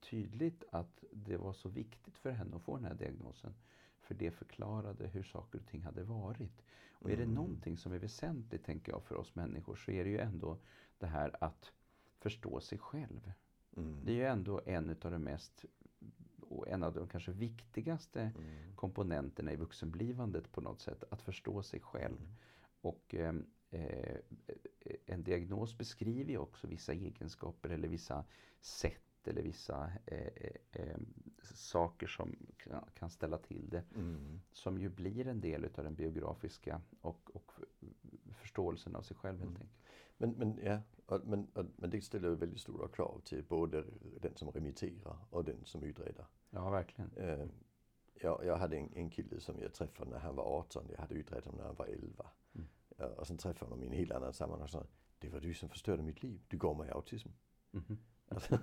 tydligt 0.00 0.64
att 0.70 1.04
det 1.12 1.36
var 1.36 1.52
så 1.52 1.68
viktigt 1.68 2.18
för 2.18 2.30
henne 2.30 2.56
att 2.56 2.62
få 2.62 2.76
den 2.76 2.84
här 2.84 2.94
diagnosen. 2.94 3.54
För 4.00 4.14
det 4.14 4.30
förklarade 4.30 5.06
hur 5.06 5.22
saker 5.22 5.58
och 5.58 5.66
ting 5.66 5.82
hade 5.82 6.02
varit. 6.02 6.62
Och 6.92 7.10
är 7.10 7.16
det 7.16 7.22
mm. 7.22 7.34
någonting 7.34 7.76
som 7.76 7.92
är 7.92 7.98
väsentligt, 7.98 8.64
tänker 8.64 8.92
jag, 8.92 9.02
för 9.02 9.14
oss 9.14 9.34
människor 9.34 9.76
så 9.76 9.90
är 9.90 10.04
det 10.04 10.10
ju 10.10 10.18
ändå 10.18 10.58
det 10.98 11.06
här 11.06 11.44
att 11.44 11.72
förstå 12.18 12.60
sig 12.60 12.78
själv. 12.78 13.32
Mm. 13.76 14.04
Det 14.04 14.12
är 14.12 14.16
ju 14.16 14.26
ändå 14.26 14.60
en 14.66 14.90
av 14.90 15.10
de 15.10 15.18
mest 15.18 15.64
och 16.40 16.68
en 16.68 16.82
av 16.82 16.94
de 16.94 17.08
kanske 17.08 17.32
viktigaste 17.32 18.20
mm. 18.20 18.76
komponenterna 18.76 19.52
i 19.52 19.56
vuxenblivandet 19.56 20.52
på 20.52 20.60
något 20.60 20.80
sätt. 20.80 21.04
Att 21.10 21.22
förstå 21.22 21.62
sig 21.62 21.80
själv. 21.80 22.16
Mm. 22.16 22.32
Och 22.80 23.14
eh, 23.14 23.34
eh, 23.70 24.16
en 25.06 25.22
diagnos 25.22 25.78
beskriver 25.78 26.30
ju 26.30 26.38
också 26.38 26.66
vissa 26.66 26.92
egenskaper 26.92 27.68
eller 27.70 27.88
vissa 27.88 28.24
sätt 28.60 29.28
eller 29.28 29.42
vissa 29.42 29.92
eh, 30.06 30.18
eh, 30.18 30.50
eh 30.72 30.98
saker 31.42 32.06
som 32.06 32.36
kan 32.94 33.10
ställa 33.10 33.38
till 33.38 33.68
det. 33.70 33.84
Mm. 33.94 34.40
Som 34.52 34.78
ju 34.78 34.88
blir 34.88 35.26
en 35.26 35.40
del 35.40 35.64
utav 35.64 35.84
den 35.84 35.94
biografiska 35.94 36.80
och, 37.00 37.36
och 37.36 37.52
förståelsen 38.34 38.96
av 38.96 39.02
sig 39.02 39.16
själv 39.16 39.38
helt 39.38 39.50
mm. 39.50 39.62
enkelt. 39.62 39.79
Men, 40.20 40.30
men, 40.30 40.58
ja, 40.64 40.80
men, 41.24 41.48
men 41.54 41.90
det 41.90 42.00
ställer 42.00 42.30
väldigt 42.30 42.60
stora 42.60 42.88
krav 42.88 43.20
till 43.24 43.44
både 43.44 43.84
den 44.20 44.36
som 44.36 44.50
remitterar 44.50 45.16
och 45.30 45.44
den 45.44 45.64
som 45.64 45.82
utreder. 45.82 46.26
Ja, 46.50 46.70
verkligen. 46.70 47.10
Eh, 47.16 47.46
jag, 48.14 48.44
jag 48.44 48.56
hade 48.56 48.76
en, 48.76 48.92
en 48.94 49.10
kille 49.10 49.40
som 49.40 49.60
jag 49.60 49.72
träffade 49.72 50.10
när 50.10 50.18
han 50.18 50.36
var 50.36 50.44
18. 50.44 50.86
Jag 50.90 50.98
hade 50.98 51.14
utrett 51.14 51.44
honom 51.44 51.58
när 51.58 51.66
han 51.66 51.74
var 51.74 51.86
11. 51.86 52.26
Mm. 52.54 52.68
Ja, 52.96 53.06
och 53.06 53.26
sen 53.26 53.38
träffade 53.38 53.64
jag 53.64 53.70
honom 53.70 53.82
i 53.84 53.86
en 53.86 53.92
helt 53.92 54.12
annan 54.12 54.32
sammanhang 54.32 54.64
och 54.64 54.70
sa 54.70 54.86
Det 55.18 55.28
var 55.28 55.40
du 55.40 55.54
som 55.54 55.68
förstörde 55.68 56.02
mitt 56.02 56.22
liv. 56.22 56.40
Du 56.48 56.58
gav 56.58 56.76
mig 56.76 56.90
autism. 56.90 57.28
Mm 57.72 57.84
-hmm. 57.88 57.96
alltså, 58.28 58.58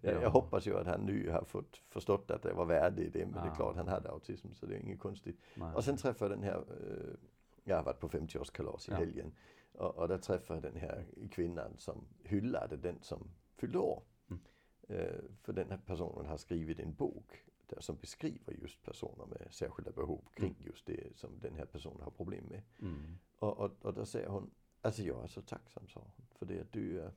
jag, 0.00 0.22
jag, 0.22 0.30
hoppas 0.30 0.66
ju 0.66 0.78
att 0.78 0.86
han 0.86 1.00
nu 1.00 1.30
har 1.30 1.44
fått 1.44 1.76
förstått 1.88 2.30
att 2.30 2.42
det 2.42 2.52
var 2.52 2.66
värde 2.66 3.02
i 3.02 3.08
det. 3.08 3.26
Men 3.26 3.34
ja. 3.34 3.44
det 3.44 3.50
är 3.50 3.54
klart 3.54 3.76
han 3.76 3.88
hade 3.88 4.10
autism 4.10 4.52
så 4.52 4.66
det 4.66 4.74
är 4.74 4.80
inget 4.80 5.00
konstigt. 5.00 5.40
Nej. 5.54 5.74
Och 5.74 5.84
sen 5.84 5.96
träffade 5.96 6.34
jag 6.34 6.40
den 6.40 6.48
här 6.48 6.58
eh, 6.58 7.16
jag 7.64 7.76
har 7.76 7.82
varit 7.82 8.00
på 8.00 8.08
50-årskalas 8.08 8.88
i 8.88 8.92
ja. 8.92 8.96
helgen. 8.96 9.32
Och, 9.74 9.96
och 9.96 10.08
där 10.08 10.18
träffade 10.18 10.60
jag 10.60 10.72
den 10.72 10.80
här 10.80 11.06
kvinnan 11.30 11.76
som 11.76 12.04
hyllade 12.24 12.76
den 12.76 13.02
som 13.02 13.30
fyllde 13.56 13.78
år. 13.78 14.02
Mm. 14.30 14.42
Eh, 14.88 15.20
för 15.42 15.52
den 15.52 15.70
här 15.70 15.80
personen 15.86 16.26
har 16.26 16.36
skrivit 16.36 16.80
en 16.80 16.94
bok 16.94 17.44
där 17.66 17.80
som 17.80 17.96
beskriver 17.96 18.52
just 18.52 18.82
personer 18.82 19.26
med 19.26 19.46
särskilda 19.50 19.90
behov 19.90 20.24
kring 20.34 20.52
mm. 20.52 20.66
just 20.66 20.86
det 20.86 21.16
som 21.16 21.38
den 21.40 21.54
här 21.54 21.64
personen 21.64 22.00
har 22.00 22.10
problem 22.10 22.44
med. 22.44 22.62
Mm. 22.80 23.18
Och, 23.38 23.58
och, 23.58 23.70
och 23.80 23.94
då 23.94 24.06
säger 24.06 24.28
hon, 24.28 24.50
alltså 24.80 25.02
jag 25.02 25.24
är 25.24 25.28
så 25.28 25.42
tacksam 25.42 25.88
sa 25.88 26.00
hon, 26.00 26.26
för 26.38 26.46
det 26.46 26.60
att 26.60 26.72
du 26.72 27.10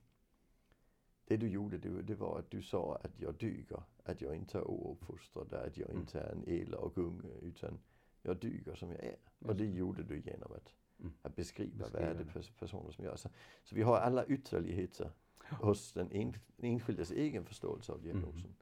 det 1.27 1.37
du 1.37 1.49
gjorde 1.49 1.77
det, 1.77 2.01
det 2.01 2.15
var 2.15 2.39
att 2.39 2.51
du 2.51 2.61
sa 2.61 2.95
att 2.95 3.19
jag 3.19 3.35
duger, 3.35 3.83
att 4.03 4.21
jag 4.21 4.35
inte 4.35 4.57
är 4.57 4.71
ouppfostrad, 4.71 5.53
att 5.53 5.77
jag 5.77 5.89
mm. 5.89 6.01
inte 6.01 6.19
är 6.19 6.31
en 6.31 6.49
elak 6.49 6.97
unge 6.97 7.33
utan 7.41 7.79
jag 8.21 8.37
duger 8.37 8.75
som 8.75 8.91
jag 8.91 9.03
är. 9.03 9.17
Och 9.39 9.55
det 9.55 9.65
gjorde 9.65 10.03
du 10.03 10.19
genom 10.19 10.51
att, 10.51 10.73
mm. 10.99 11.13
att 11.21 11.35
beskriva, 11.35 11.77
beskriva 11.77 12.07
vad 12.07 12.17
är 12.17 12.23
det 12.23 12.59
personer 12.59 12.91
som 12.91 13.05
gör. 13.05 13.15
Så, 13.15 13.29
så 13.63 13.75
vi 13.75 13.81
har 13.81 13.97
alla 13.97 14.25
ytterligheter 14.25 15.11
ja. 15.49 15.57
hos 15.57 15.93
den, 15.93 16.11
en, 16.11 16.31
den 16.57 16.71
enskildes 16.71 17.11
egen 17.11 17.45
förståelse 17.45 17.91
av 17.91 18.01
diagnosen. 18.01 18.39
Mm. 18.39 18.55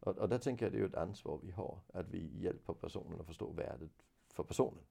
Och, 0.00 0.18
och 0.18 0.28
där 0.28 0.38
tänker 0.38 0.66
jag 0.66 0.72
det 0.72 0.78
är 0.78 0.86
ett 0.86 0.94
ansvar 0.94 1.40
vi 1.42 1.50
har, 1.50 1.78
att 1.92 2.08
vi 2.08 2.30
hjälper 2.38 2.72
personen 2.72 3.20
att 3.20 3.26
förstå 3.26 3.52
värdet 3.52 3.90
för 4.28 4.42
personen. 4.42 4.84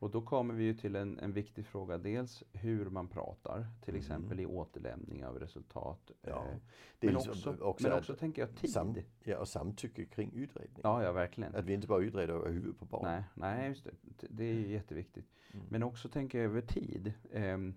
Och 0.00 0.10
då 0.10 0.20
kommer 0.20 0.54
vi 0.54 0.64
ju 0.64 0.74
till 0.74 0.96
en, 0.96 1.18
en 1.18 1.32
viktig 1.32 1.66
fråga. 1.66 1.98
Dels 1.98 2.42
hur 2.52 2.90
man 2.90 3.08
pratar, 3.08 3.66
till 3.80 3.94
mm. 3.94 4.00
exempel 4.00 4.40
i 4.40 4.46
återlämning 4.46 5.24
av 5.26 5.38
resultat. 5.38 6.10
Ja, 6.22 6.46
eh, 6.48 6.56
men 7.00 7.16
också, 7.16 7.56
också, 7.60 7.88
men 7.88 7.98
också 7.98 8.14
tänker 8.14 8.42
jag 8.42 8.56
tid. 8.56 8.70
Sam, 8.70 8.96
ja, 9.24 9.38
och 9.38 9.48
samtycke 9.48 10.04
kring 10.04 10.32
utredning. 10.34 10.80
Ja, 10.82 11.02
ja, 11.02 11.12
verkligen. 11.12 11.54
Att 11.54 11.64
vi 11.64 11.72
inte 11.72 11.86
bara 11.86 12.02
utreder 12.02 12.34
över 12.34 12.50
huvudet 12.50 12.78
på 12.78 12.84
barn. 12.84 13.04
Nej, 13.04 13.24
nej 13.34 13.68
just 13.68 13.84
det. 13.84 14.26
Det 14.30 14.44
är 14.44 14.54
ju 14.54 14.72
jätteviktigt. 14.72 15.26
Mm. 15.52 15.66
Men 15.68 15.82
också 15.82 16.08
tänker 16.08 16.38
jag 16.38 16.44
över 16.44 16.60
tid. 16.60 17.12
Ehm, 17.32 17.74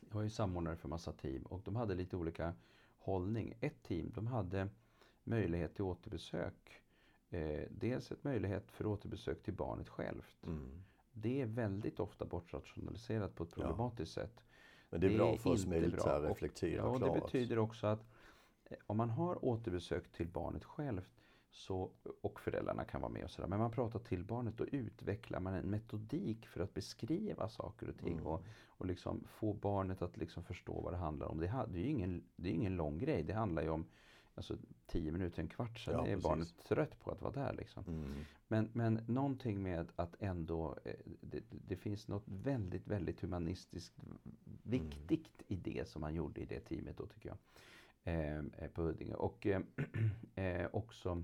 jag 0.00 0.14
var 0.14 0.22
ju 0.22 0.30
samordnare 0.30 0.76
för 0.76 0.88
massa 0.88 1.12
team 1.12 1.42
och 1.42 1.60
de 1.64 1.76
hade 1.76 1.94
lite 1.94 2.16
olika 2.16 2.54
hållning. 2.98 3.54
Ett 3.60 3.82
team, 3.82 4.12
de 4.14 4.26
hade 4.26 4.68
möjlighet 5.24 5.74
till 5.74 5.84
återbesök. 5.84 6.82
Eh, 7.30 7.62
dels 7.70 8.12
ett 8.12 8.24
möjlighet 8.24 8.72
för 8.72 8.86
återbesök 8.86 9.42
till 9.42 9.54
barnet 9.54 9.88
självt. 9.88 10.46
Mm. 10.46 10.82
Det 11.18 11.40
är 11.40 11.46
väldigt 11.46 12.00
ofta 12.00 12.24
bortrationaliserat 12.24 13.34
på 13.34 13.44
ett 13.44 13.50
problematiskt 13.50 14.16
ja. 14.16 14.22
sätt. 14.22 14.44
Men 14.90 15.00
det 15.00 15.06
är, 15.06 15.10
det 15.10 15.16
bra 15.16 15.36
för 15.36 15.50
oss 15.50 15.66
militära 15.66 16.16
att 16.16 16.30
reflektera 16.30 16.84
och, 16.84 17.02
ja, 17.02 17.14
Det 17.14 17.20
betyder 17.20 17.58
också 17.58 17.86
att 17.86 18.06
eh, 18.64 18.76
om 18.86 18.96
man 18.96 19.10
har 19.10 19.44
återbesök 19.44 20.12
till 20.12 20.28
barnet 20.28 20.64
självt 20.64 21.10
så, 21.50 21.90
och 22.20 22.40
föräldrarna 22.40 22.84
kan 22.84 23.00
vara 23.00 23.12
med 23.12 23.24
och 23.24 23.30
sådär. 23.30 23.48
Men 23.48 23.58
man 23.58 23.70
pratar 23.70 23.98
till 23.98 24.24
barnet 24.24 24.60
och 24.60 24.66
utvecklar 24.72 25.40
man 25.40 25.54
en 25.54 25.70
metodik 25.70 26.46
för 26.46 26.60
att 26.60 26.74
beskriva 26.74 27.48
saker 27.48 27.88
och 27.88 27.98
ting. 27.98 28.12
Mm. 28.12 28.26
Och, 28.26 28.44
och 28.66 28.86
liksom 28.86 29.24
få 29.28 29.52
barnet 29.52 30.02
att 30.02 30.16
liksom 30.16 30.44
förstå 30.44 30.80
vad 30.80 30.92
det 30.92 30.96
handlar 30.96 31.26
om. 31.26 31.40
Det, 31.40 31.66
det 31.68 31.78
är 31.78 31.82
ju 31.82 31.90
ingen, 31.90 32.24
det 32.36 32.48
är 32.48 32.52
ingen 32.52 32.76
lång 32.76 32.98
grej. 32.98 33.22
Det 33.22 33.32
handlar 33.32 33.62
ju 33.62 33.68
om 33.68 33.86
alltså, 34.36 34.56
tio 34.86 35.12
minuter, 35.12 35.42
en 35.42 35.48
kvart 35.48 35.78
sen 35.78 35.94
ja, 35.94 36.00
är 36.00 36.06
precis. 36.06 36.22
barnet 36.22 36.54
trött 36.68 37.00
på 37.00 37.10
att 37.10 37.22
vara 37.22 37.32
där. 37.32 37.52
Liksom. 37.52 37.84
Mm. 37.88 38.24
Men, 38.48 38.70
men 38.72 39.00
någonting 39.06 39.62
med 39.62 39.92
att 39.96 40.16
ändå, 40.18 40.76
eh, 40.84 40.94
det, 41.20 41.42
det, 41.50 41.76
finns 41.76 42.08
något 42.08 42.24
väldigt, 42.26 42.86
väldigt 42.86 43.20
humanistiskt 43.20 43.94
viktigt 44.62 45.42
mm. 45.42 45.46
i 45.48 45.56
det 45.56 45.88
som 45.88 46.00
man 46.00 46.14
gjorde 46.14 46.40
i 46.40 46.44
det 46.44 46.60
teamet 46.60 46.96
då 46.96 47.06
tycker 47.06 47.28
jag. 47.28 47.38
Eh, 48.04 48.38
eh 48.38 48.70
på 48.74 48.82
Huddinge. 48.82 49.14
Och 49.14 49.46
eh, 49.46 49.60
eh, 50.34 50.66
också 50.72 51.22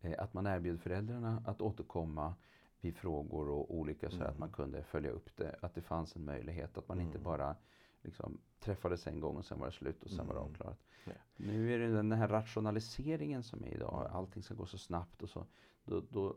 eh, 0.00 0.14
att 0.18 0.34
man 0.34 0.46
erbjöd 0.46 0.80
föräldrarna 0.80 1.42
att 1.46 1.60
återkomma 1.60 2.34
vid 2.80 2.96
frågor 2.96 3.48
och 3.48 3.74
olika 3.74 4.10
så 4.10 4.16
mm. 4.16 4.28
att 4.28 4.38
man 4.38 4.52
kunde 4.52 4.82
följa 4.82 5.10
upp 5.10 5.36
det. 5.36 5.56
Att 5.62 5.74
det 5.74 5.82
fanns 5.82 6.16
en 6.16 6.24
möjlighet 6.24 6.78
att 6.78 6.88
man 6.88 7.00
inte 7.00 7.18
mm. 7.18 7.24
bara 7.24 7.56
liksom, 8.04 8.40
träffades 8.60 9.06
en 9.06 9.20
gång 9.20 9.36
och 9.36 9.44
sen 9.44 9.58
var 9.58 9.66
det 9.66 9.72
slut 9.72 10.02
och 10.02 10.10
sen 10.10 10.20
mm. 10.20 10.26
var 10.26 10.34
det 10.34 10.40
mm. 10.40 10.50
avklarat. 10.50 10.78
Ja. 11.04 11.12
Nu 11.36 11.74
är 11.74 11.78
det 11.78 11.96
den 11.96 12.12
här 12.12 12.28
rationaliseringen 12.28 13.42
som 13.42 13.64
är 13.64 13.74
idag. 13.74 14.10
Allting 14.12 14.42
ska 14.42 14.54
gå 14.54 14.66
så 14.66 14.78
snabbt 14.78 15.22
och 15.22 15.30
så. 15.30 15.46
Då, 15.84 16.02
då 16.10 16.36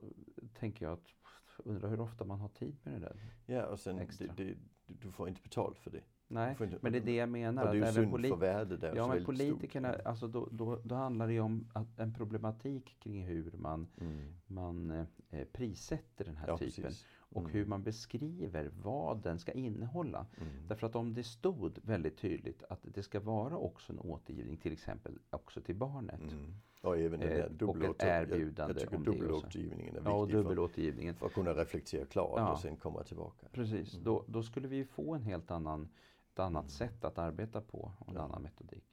tänker 0.54 0.86
jag 0.86 0.94
att 0.94 1.14
undrar 1.58 1.90
hur 1.90 2.00
ofta 2.00 2.26
man 2.26 2.40
har 2.40 2.50
tid 2.50 2.78
med 2.84 2.94
det 2.94 3.00
där. 3.00 3.16
Ja 3.46 3.66
och 3.66 3.80
sen 3.80 3.96
det, 3.96 4.38
det, 4.38 4.58
du 4.88 5.12
får 5.12 5.30
inte 5.30 5.42
betalt 5.42 5.80
för 5.80 5.92
det. 5.92 6.04
Nej, 6.30 6.56
inte, 6.62 6.78
men 6.82 6.92
det 6.92 6.98
är 6.98 7.06
det 7.06 7.16
jag 7.16 7.30
menar. 7.30 7.66
Och 7.66 7.74
det 7.74 7.80
är 7.80 7.88
ju 7.88 7.94
synd 7.94 8.28
för 8.28 8.36
värde 8.36 8.78
där. 8.78 8.96
Ja, 8.96 9.08
men 9.08 9.26
politikerna, 9.26 9.94
stort. 9.94 10.06
alltså 10.06 10.28
då, 10.28 10.48
då, 10.52 10.82
då 10.84 10.96
handlar 10.96 11.28
det 11.28 11.34
ju 11.34 11.40
om 11.40 11.70
att, 11.74 12.00
en 12.00 12.14
problematik 12.14 12.98
kring 13.00 13.24
hur 13.24 13.52
man, 13.58 13.88
mm. 14.02 14.36
man 14.48 15.08
eh, 15.30 15.46
prissätter 15.52 16.26
den 16.26 16.38
här 16.38 16.48
ja, 16.48 16.58
typen. 16.58 16.84
Precis. 16.84 17.06
Och 17.30 17.42
Mm. 17.42 17.52
hur 17.54 17.66
man 17.66 17.84
beskriver 17.84 18.72
vad 18.84 19.24
den 19.24 19.40
ska 19.40 19.52
innehålla. 19.52 20.26
Mm. 20.42 20.68
Därför 20.68 20.88
att 20.88 20.96
om 20.96 21.14
det 21.14 21.24
stod 21.24 21.80
väldigt 21.84 22.18
tydligt 22.18 22.64
att 22.70 22.80
det 22.82 23.04
ska 23.04 23.20
vara 23.20 23.58
också 23.58 23.94
en 23.94 24.00
återgivning, 24.00 24.58
till 24.58 24.74
exempel 24.74 25.20
också 25.30 25.62
till 25.62 25.76
barnet. 25.76 26.22
Mm. 26.22 26.54
Och 26.82 26.98
även 26.98 27.20
den 27.20 27.30
Eh, 27.30 27.36
där 27.36 27.44
och 27.46 27.52
ett 27.52 27.60
dubbelåter- 27.60 28.08
jag, 28.08 28.22
erbjudande 28.22 28.74
jag 28.74 28.82
tycker 28.92 29.04
dubbelåtergivningen 29.04 29.96
är 29.96 30.02
Ja, 30.06 30.22
viktig 30.22 30.34
för, 30.38 30.44
dubbelåtergivningen. 30.44 31.16
för 31.16 31.26
att 31.26 31.34
kunna 31.34 31.54
reflektera 31.54 32.06
klart 32.06 32.34
Ja. 32.38 32.52
och 32.52 32.60
sen 32.60 32.78
komma 32.78 33.04
tillbaka. 33.04 33.48
Precis, 33.52 33.94
Mm. 33.94 34.04
då, 34.04 34.24
då 34.28 34.44
skulle 34.44 34.68
vi 34.68 34.86
få 34.86 35.14
en 35.16 35.24
helt 35.24 35.52
annan, 35.52 35.90
ett 36.34 36.40
annat 36.40 36.62
Mm. 36.64 36.70
sätt 36.70 37.04
att 37.04 37.18
arbeta 37.18 37.62
på 37.62 37.92
och 38.00 38.10
en 38.10 38.16
Ja. 38.16 38.22
annan 38.22 38.42
metodik. 38.42 38.84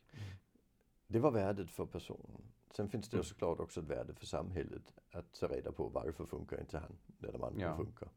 Det 1.06 1.18
var 1.18 1.30
värdet 1.30 1.70
för 1.70 1.86
personen. 1.86 2.42
Sen 2.70 2.88
finns 2.88 3.08
det 3.08 3.16
Mm. 3.16 3.24
såklart 3.24 3.60
också 3.60 3.80
ett 3.80 3.86
värde 3.86 4.14
för 4.14 4.26
samhället 4.26 4.92
att 5.12 5.32
ta 5.40 5.46
reda 5.46 5.72
på 5.72 5.88
varför 5.88 6.24
funkar 6.26 6.60
inte 6.60 6.78
han 6.78 6.96
när 7.18 7.32
de 7.32 7.42
andra 7.42 7.60
Ja. 7.62 7.76
funkar. 7.76 8.08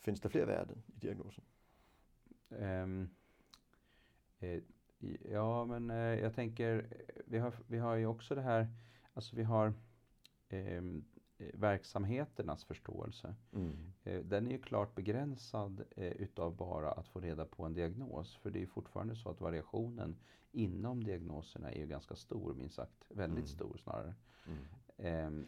Finns 0.00 0.20
det 0.20 0.28
fler 0.28 0.46
värden 0.46 0.82
i 0.86 0.98
diagnosen? 0.98 1.44
Ehm, 2.50 3.08
eh, 4.40 4.62
ja, 5.30 5.64
men 5.64 5.90
eh, 5.90 5.96
jag 5.96 6.34
tänker, 6.34 6.86
vi 7.26 7.38
har, 7.38 7.52
vi 7.66 7.78
har 7.78 7.94
ju 7.96 8.06
också 8.06 8.34
det 8.34 8.40
här, 8.42 8.68
alltså 9.14 9.36
vi 9.36 9.42
har 9.42 9.72
ehm, 10.48 11.04
eh, 11.38 11.46
verksamheternas 11.54 12.64
förståelse. 12.64 13.34
Mm. 13.52 13.92
Eh, 14.04 14.20
Den 14.24 14.46
är 14.46 14.50
ju 14.50 14.58
klart 14.62 14.94
begränsad 14.94 15.84
eh, 15.96 16.12
utav 16.12 16.56
bara 16.56 16.92
att 16.92 17.08
få 17.08 17.20
reda 17.20 17.44
på 17.44 17.64
en 17.64 17.74
diagnos. 17.74 18.36
För 18.36 18.50
det 18.50 18.58
är 18.58 18.60
ju 18.60 18.66
fortfarande 18.66 19.16
så 19.16 19.28
att 19.30 19.40
variationen 19.40 20.16
inom 20.52 21.04
diagnoserna 21.04 21.70
är 21.72 21.78
ju 21.80 21.86
ganska 21.86 22.14
stor, 22.14 22.54
minst 22.54 22.74
sagt. 22.74 23.04
Väldigt 23.08 23.38
Mm. 23.38 23.46
stor 23.48 23.76
snarare. 23.76 24.14
Mm. 24.46 24.58
Ehm, 24.96 25.46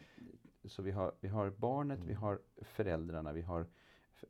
så 0.65 0.81
vi 0.81 0.91
har, 0.91 1.13
vi 1.19 1.27
har 1.27 1.49
barnet, 1.49 1.99
vi 1.99 2.11
Mm. 2.11 2.21
har 2.21 2.39
föräldrarna, 2.61 3.33
vi 3.33 3.41
har 3.41 3.65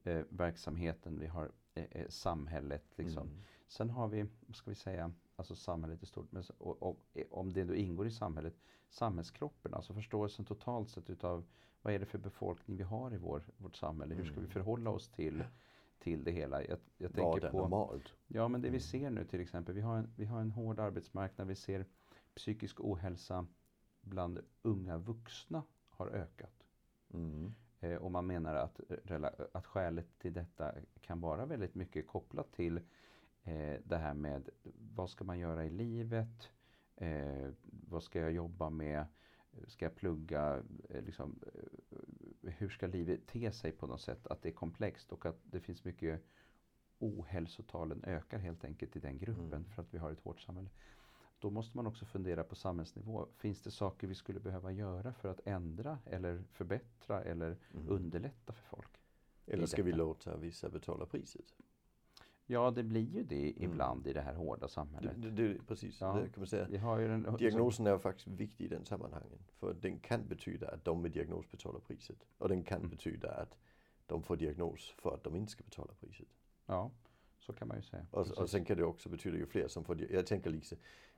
eh, 0.03 0.21
verksamheten, 0.29 1.19
vi 1.19 1.27
har 1.27 1.51
eh, 1.73 1.83
eh, 1.91 2.07
samhället. 2.09 2.83
Liksom. 2.95 3.27
Mm. 3.27 3.43
Sen 3.67 3.89
har 3.89 4.07
vi, 4.07 4.25
vad 4.47 4.55
ska 4.55 4.71
vi 4.71 4.75
säga, 4.75 5.13
alltså 5.35 5.55
samhället 5.55 6.03
i 6.03 6.05
stort. 6.05 6.31
Men, 6.31 6.43
och, 6.57 6.83
och, 6.83 6.99
eh, 7.13 7.25
om 7.31 7.53
det 7.53 7.63
då 7.63 7.75
ingår 7.75 8.07
i 8.07 8.11
samhället, 8.11 8.53
samhällskroppen, 8.89 9.73
alltså 9.73 9.93
förståelsen 9.93 10.45
totalt 10.45 10.89
sett 10.89 11.09
utav 11.09 11.45
vad 11.81 11.93
är 11.93 11.99
det 11.99 12.05
för 12.05 12.17
befolkning 12.17 12.77
vi 12.77 12.83
har 12.83 13.13
i 13.13 13.17
vår, 13.17 13.43
vårt 13.57 13.75
samhälle? 13.75 14.15
Hur 14.15 14.23
ska 14.23 14.33
vi 14.33 14.39
Mm. 14.39 14.51
förhålla 14.53 14.89
oss 14.89 15.09
till, 15.09 15.43
till 15.99 16.23
det 16.23 16.31
hela? 16.31 16.63
Jag, 16.63 16.79
jag 16.97 17.09
Vad 17.09 17.15
tänker 17.15 17.51
på, 17.51 17.57
normalt? 17.61 18.13
ja 18.27 18.47
men 18.47 18.61
det 18.61 18.67
vi 18.69 18.77
Mm. 18.77 18.79
ser 18.81 19.09
nu 19.09 19.25
till 19.25 19.39
exempel, 19.41 19.75
vi 19.75 19.81
har, 19.81 19.97
en, 19.97 20.13
vi 20.15 20.25
har 20.25 20.41
en 20.41 20.51
hård 20.51 20.79
arbetsmarknad, 20.79 21.47
vi 21.47 21.55
ser 21.55 21.85
psykisk 22.35 22.79
ohälsa 22.79 23.47
bland 24.01 24.39
unga 24.61 24.97
vuxna 24.97 25.63
har 25.89 26.07
ökat. 26.07 26.67
Mm. 27.13 27.53
Eh, 27.83 27.95
och 27.95 28.11
man 28.11 28.27
menar 28.27 28.55
att, 28.55 28.81
eh, 29.09 29.29
att 29.51 29.65
skälet 29.65 30.19
till 30.19 30.33
detta 30.33 30.75
kan 31.01 31.21
vara 31.21 31.45
väldigt 31.45 31.75
mycket 31.75 32.07
kopplat 32.07 32.51
till 32.51 32.77
eh, 33.43 33.79
det 33.83 33.97
här 33.97 34.13
med 34.13 34.49
vad 34.95 35.09
ska 35.09 35.23
man 35.23 35.39
göra 35.39 35.65
i 35.65 35.69
livet? 35.69 36.49
Vad 37.89 38.03
ska 38.03 38.19
jag 38.19 38.31
jobba 38.31 38.69
med? 38.69 39.05
Ska 39.67 39.85
jag 39.85 39.95
plugga? 39.95 40.63
Liksom, 40.89 41.39
hur 42.41 42.69
ska 42.69 42.87
livet 42.87 43.27
te 43.27 43.51
sig 43.51 43.71
på 43.71 43.87
något 43.87 44.01
sätt? 44.01 44.27
Att 44.27 44.41
det 44.41 44.49
är 44.49 44.53
komplext 44.53 45.11
och 45.11 45.25
att 45.25 45.39
det 45.43 45.59
finns 45.59 45.83
mycket 45.83 46.23
ohälsotalen 46.99 48.03
ökar 48.03 48.39
helt 48.39 48.63
enkelt 48.63 48.95
i 48.95 48.99
den 48.99 49.17
gruppen 49.17 49.53
Mm. 49.53 49.65
för 49.65 49.81
att 49.81 49.93
vi 49.93 49.97
har 49.97 50.11
ett 50.11 50.19
hårt 50.19 50.41
samhälle. 50.41 50.69
Då 51.43 51.49
måste 51.49 51.77
man 51.77 51.87
också 51.87 52.05
fundera 52.05 52.43
på 52.43 52.55
samhällsnivå. 52.55 53.27
Finns 53.37 53.61
det 53.61 53.71
saker 53.71 54.07
vi 54.07 54.15
skulle 54.15 54.39
behöva 54.39 54.71
göra 54.71 55.13
för 55.13 55.29
att 55.29 55.39
ändra 55.47 55.99
eller 56.05 56.43
förbättra 56.51 57.23
eller 57.23 57.57
Mm. 57.73 57.89
underlätta 57.89 58.53
för 58.53 58.63
folk? 58.75 58.89
Eller 59.47 59.65
ska 59.65 59.83
vi 59.83 59.91
låta 59.91 60.37
vissa 60.37 60.69
betala 60.69 61.05
priset? 61.05 61.55
Ja, 62.45 62.71
det 62.71 62.83
blir 62.83 63.01
ju 63.09 63.23
det 63.23 63.51
Mm. 63.57 63.71
ibland 63.71 64.07
i 64.07 64.13
det 64.13 64.21
här 64.21 64.33
hårda 64.35 64.67
samhället. 64.67 65.21
det, 65.21 65.29
det, 65.31 65.67
precis, 65.67 66.01
Ja. 66.01 66.13
det 66.13 66.29
kan 66.29 66.41
man 66.41 66.47
säga. 66.47 66.67
Vi 66.69 66.77
har 66.77 66.99
ju 66.99 67.07
den, 67.07 67.35
Diagnosen 67.37 67.87
är 67.87 67.97
faktiskt 67.97 68.27
viktig 68.27 68.65
i 68.65 68.67
den 68.67 68.85
sammanhangen. 68.85 69.39
För 69.59 69.73
den 69.73 69.99
kan 69.99 70.27
betyda 70.27 70.67
att 70.71 70.85
de 70.85 71.01
med 71.01 71.11
diagnos 71.11 71.51
betalar 71.51 71.79
priset. 71.79 72.25
Och 72.37 72.49
den 72.49 72.63
kan 72.63 72.77
Mm. 72.77 72.89
betyda 72.89 73.31
att 73.33 73.57
de 74.05 74.23
får 74.23 74.37
diagnos 74.37 74.93
för 74.97 75.13
att 75.13 75.23
de 75.23 75.35
inte 75.35 75.51
ska 75.51 75.63
betala 75.63 75.93
priset. 75.93 76.27
Ja, 76.65 76.91
så 77.45 77.53
kan 77.53 77.67
man 77.67 77.77
ju 77.77 77.83
säga. 77.83 78.05
Och, 78.11 78.27
och 78.27 78.49
sen 78.49 78.65
kan 78.65 78.77
det 78.77 78.83
också 78.83 79.09
betyda 79.09 79.37
ju 79.37 79.45
fler 79.45 79.67
som 79.67 79.83
får 79.83 80.11
Jag 80.11 80.25
tänker 80.27 80.49
liksom, 80.49 80.77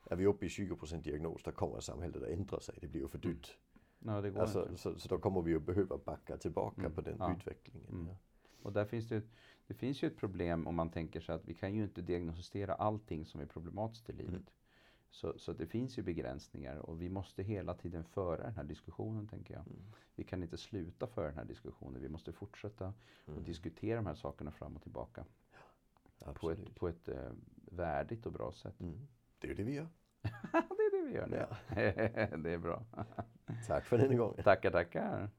är 0.10 0.16
vi 0.16 0.26
uppe 0.26 0.46
i 0.46 0.50
20% 0.50 1.02
diagnos, 1.02 1.44
då 1.44 1.52
kommer 1.52 1.80
samhället 1.80 2.24
att 2.24 2.30
ändra 2.30 2.60
sig. 2.60 2.76
Det 2.82 2.88
blir 2.88 3.02
ju 3.02 3.08
för 3.08 3.18
dyrt. 3.18 3.58
Ja, 4.00 4.22
det 4.22 4.30
går 4.30 4.42
Alltså, 4.42 4.70
så, 4.76 5.00
så 5.00 5.08
då 5.08 5.18
kommer 5.18 5.42
vi 5.42 5.56
att 5.56 5.64
behöva 5.66 5.98
backa 5.98 6.38
tillbaka 6.38 6.82
Mm, 6.82 6.94
på 6.94 7.02
den 7.02 7.16
ja. 7.20 7.36
utvecklingen. 7.36 7.90
Mm. 7.90 8.08
Ja. 8.08 8.16
Och 8.62 8.74
där 8.74 8.86
finns 8.86 9.08
det, 9.08 9.22
det 9.68 9.74
finns 9.74 10.04
ju 10.04 10.08
ett 10.08 10.18
problem 10.18 10.68
om 10.68 10.76
man 10.76 10.90
tänker 10.90 11.22
sig 11.22 11.36
att 11.36 11.46
vi 11.46 11.54
kan 11.54 11.74
ju 11.76 11.84
inte 11.84 12.02
diagnostisera 12.02 12.74
allting 12.74 13.26
som 13.26 13.42
är 13.42 13.46
problematiskt 13.46 14.10
i 14.10 14.14
livet. 14.14 14.30
Mm. 14.34 14.46
Så, 15.12 15.34
så 15.40 15.54
det 15.54 15.66
finns 15.68 15.98
ju 15.98 16.04
begränsningar 16.04 16.78
och 16.78 17.02
vi 17.02 17.10
måste 17.10 17.44
hela 17.44 17.74
tiden 17.74 18.04
föra 18.04 18.44
den 18.44 18.56
här 18.56 18.64
diskussionen 18.64 19.28
tänker 19.28 19.54
jag. 19.54 19.68
Mm. 19.68 19.82
Vi 20.16 20.24
kan 20.24 20.44
inte 20.44 20.58
sluta 20.58 21.08
föra 21.08 21.26
den 21.28 21.36
här 21.38 21.46
diskussionen. 21.46 22.02
Vi 22.02 22.10
måste 22.10 22.32
fortsätta 22.34 22.94
Mm. 23.28 23.40
och 23.40 23.44
diskutera 23.46 23.96
de 23.96 24.06
här 24.06 24.16
sakerna 24.16 24.52
fram 24.52 24.76
och 24.76 24.82
tillbaka. 24.82 25.26
På 26.34 26.52
ett, 26.52 26.76
på 26.76 26.88
ett 26.88 27.08
eh, 27.08 27.32
värdigt 27.72 28.26
och 28.26 28.32
bra 28.32 28.52
sätt. 28.52 28.80
Mm. 28.80 29.08
Det 29.40 29.50
är 29.50 29.56
det 29.56 29.64
vi 29.64 29.74
gör. 29.74 29.88
det 30.52 30.58
är 30.58 31.02
det 31.02 31.10
vi 31.10 31.16
gör 31.16 31.28
nu. 31.28 31.38
Ja. 31.38 31.58
det 32.38 32.54
är 32.54 32.58
bra. 32.58 32.86
Tack 33.68 33.86
för 33.86 33.98
den 33.98 34.18
gången. 34.18 34.44
Tackar, 34.44 34.72
tackar. 34.72 35.30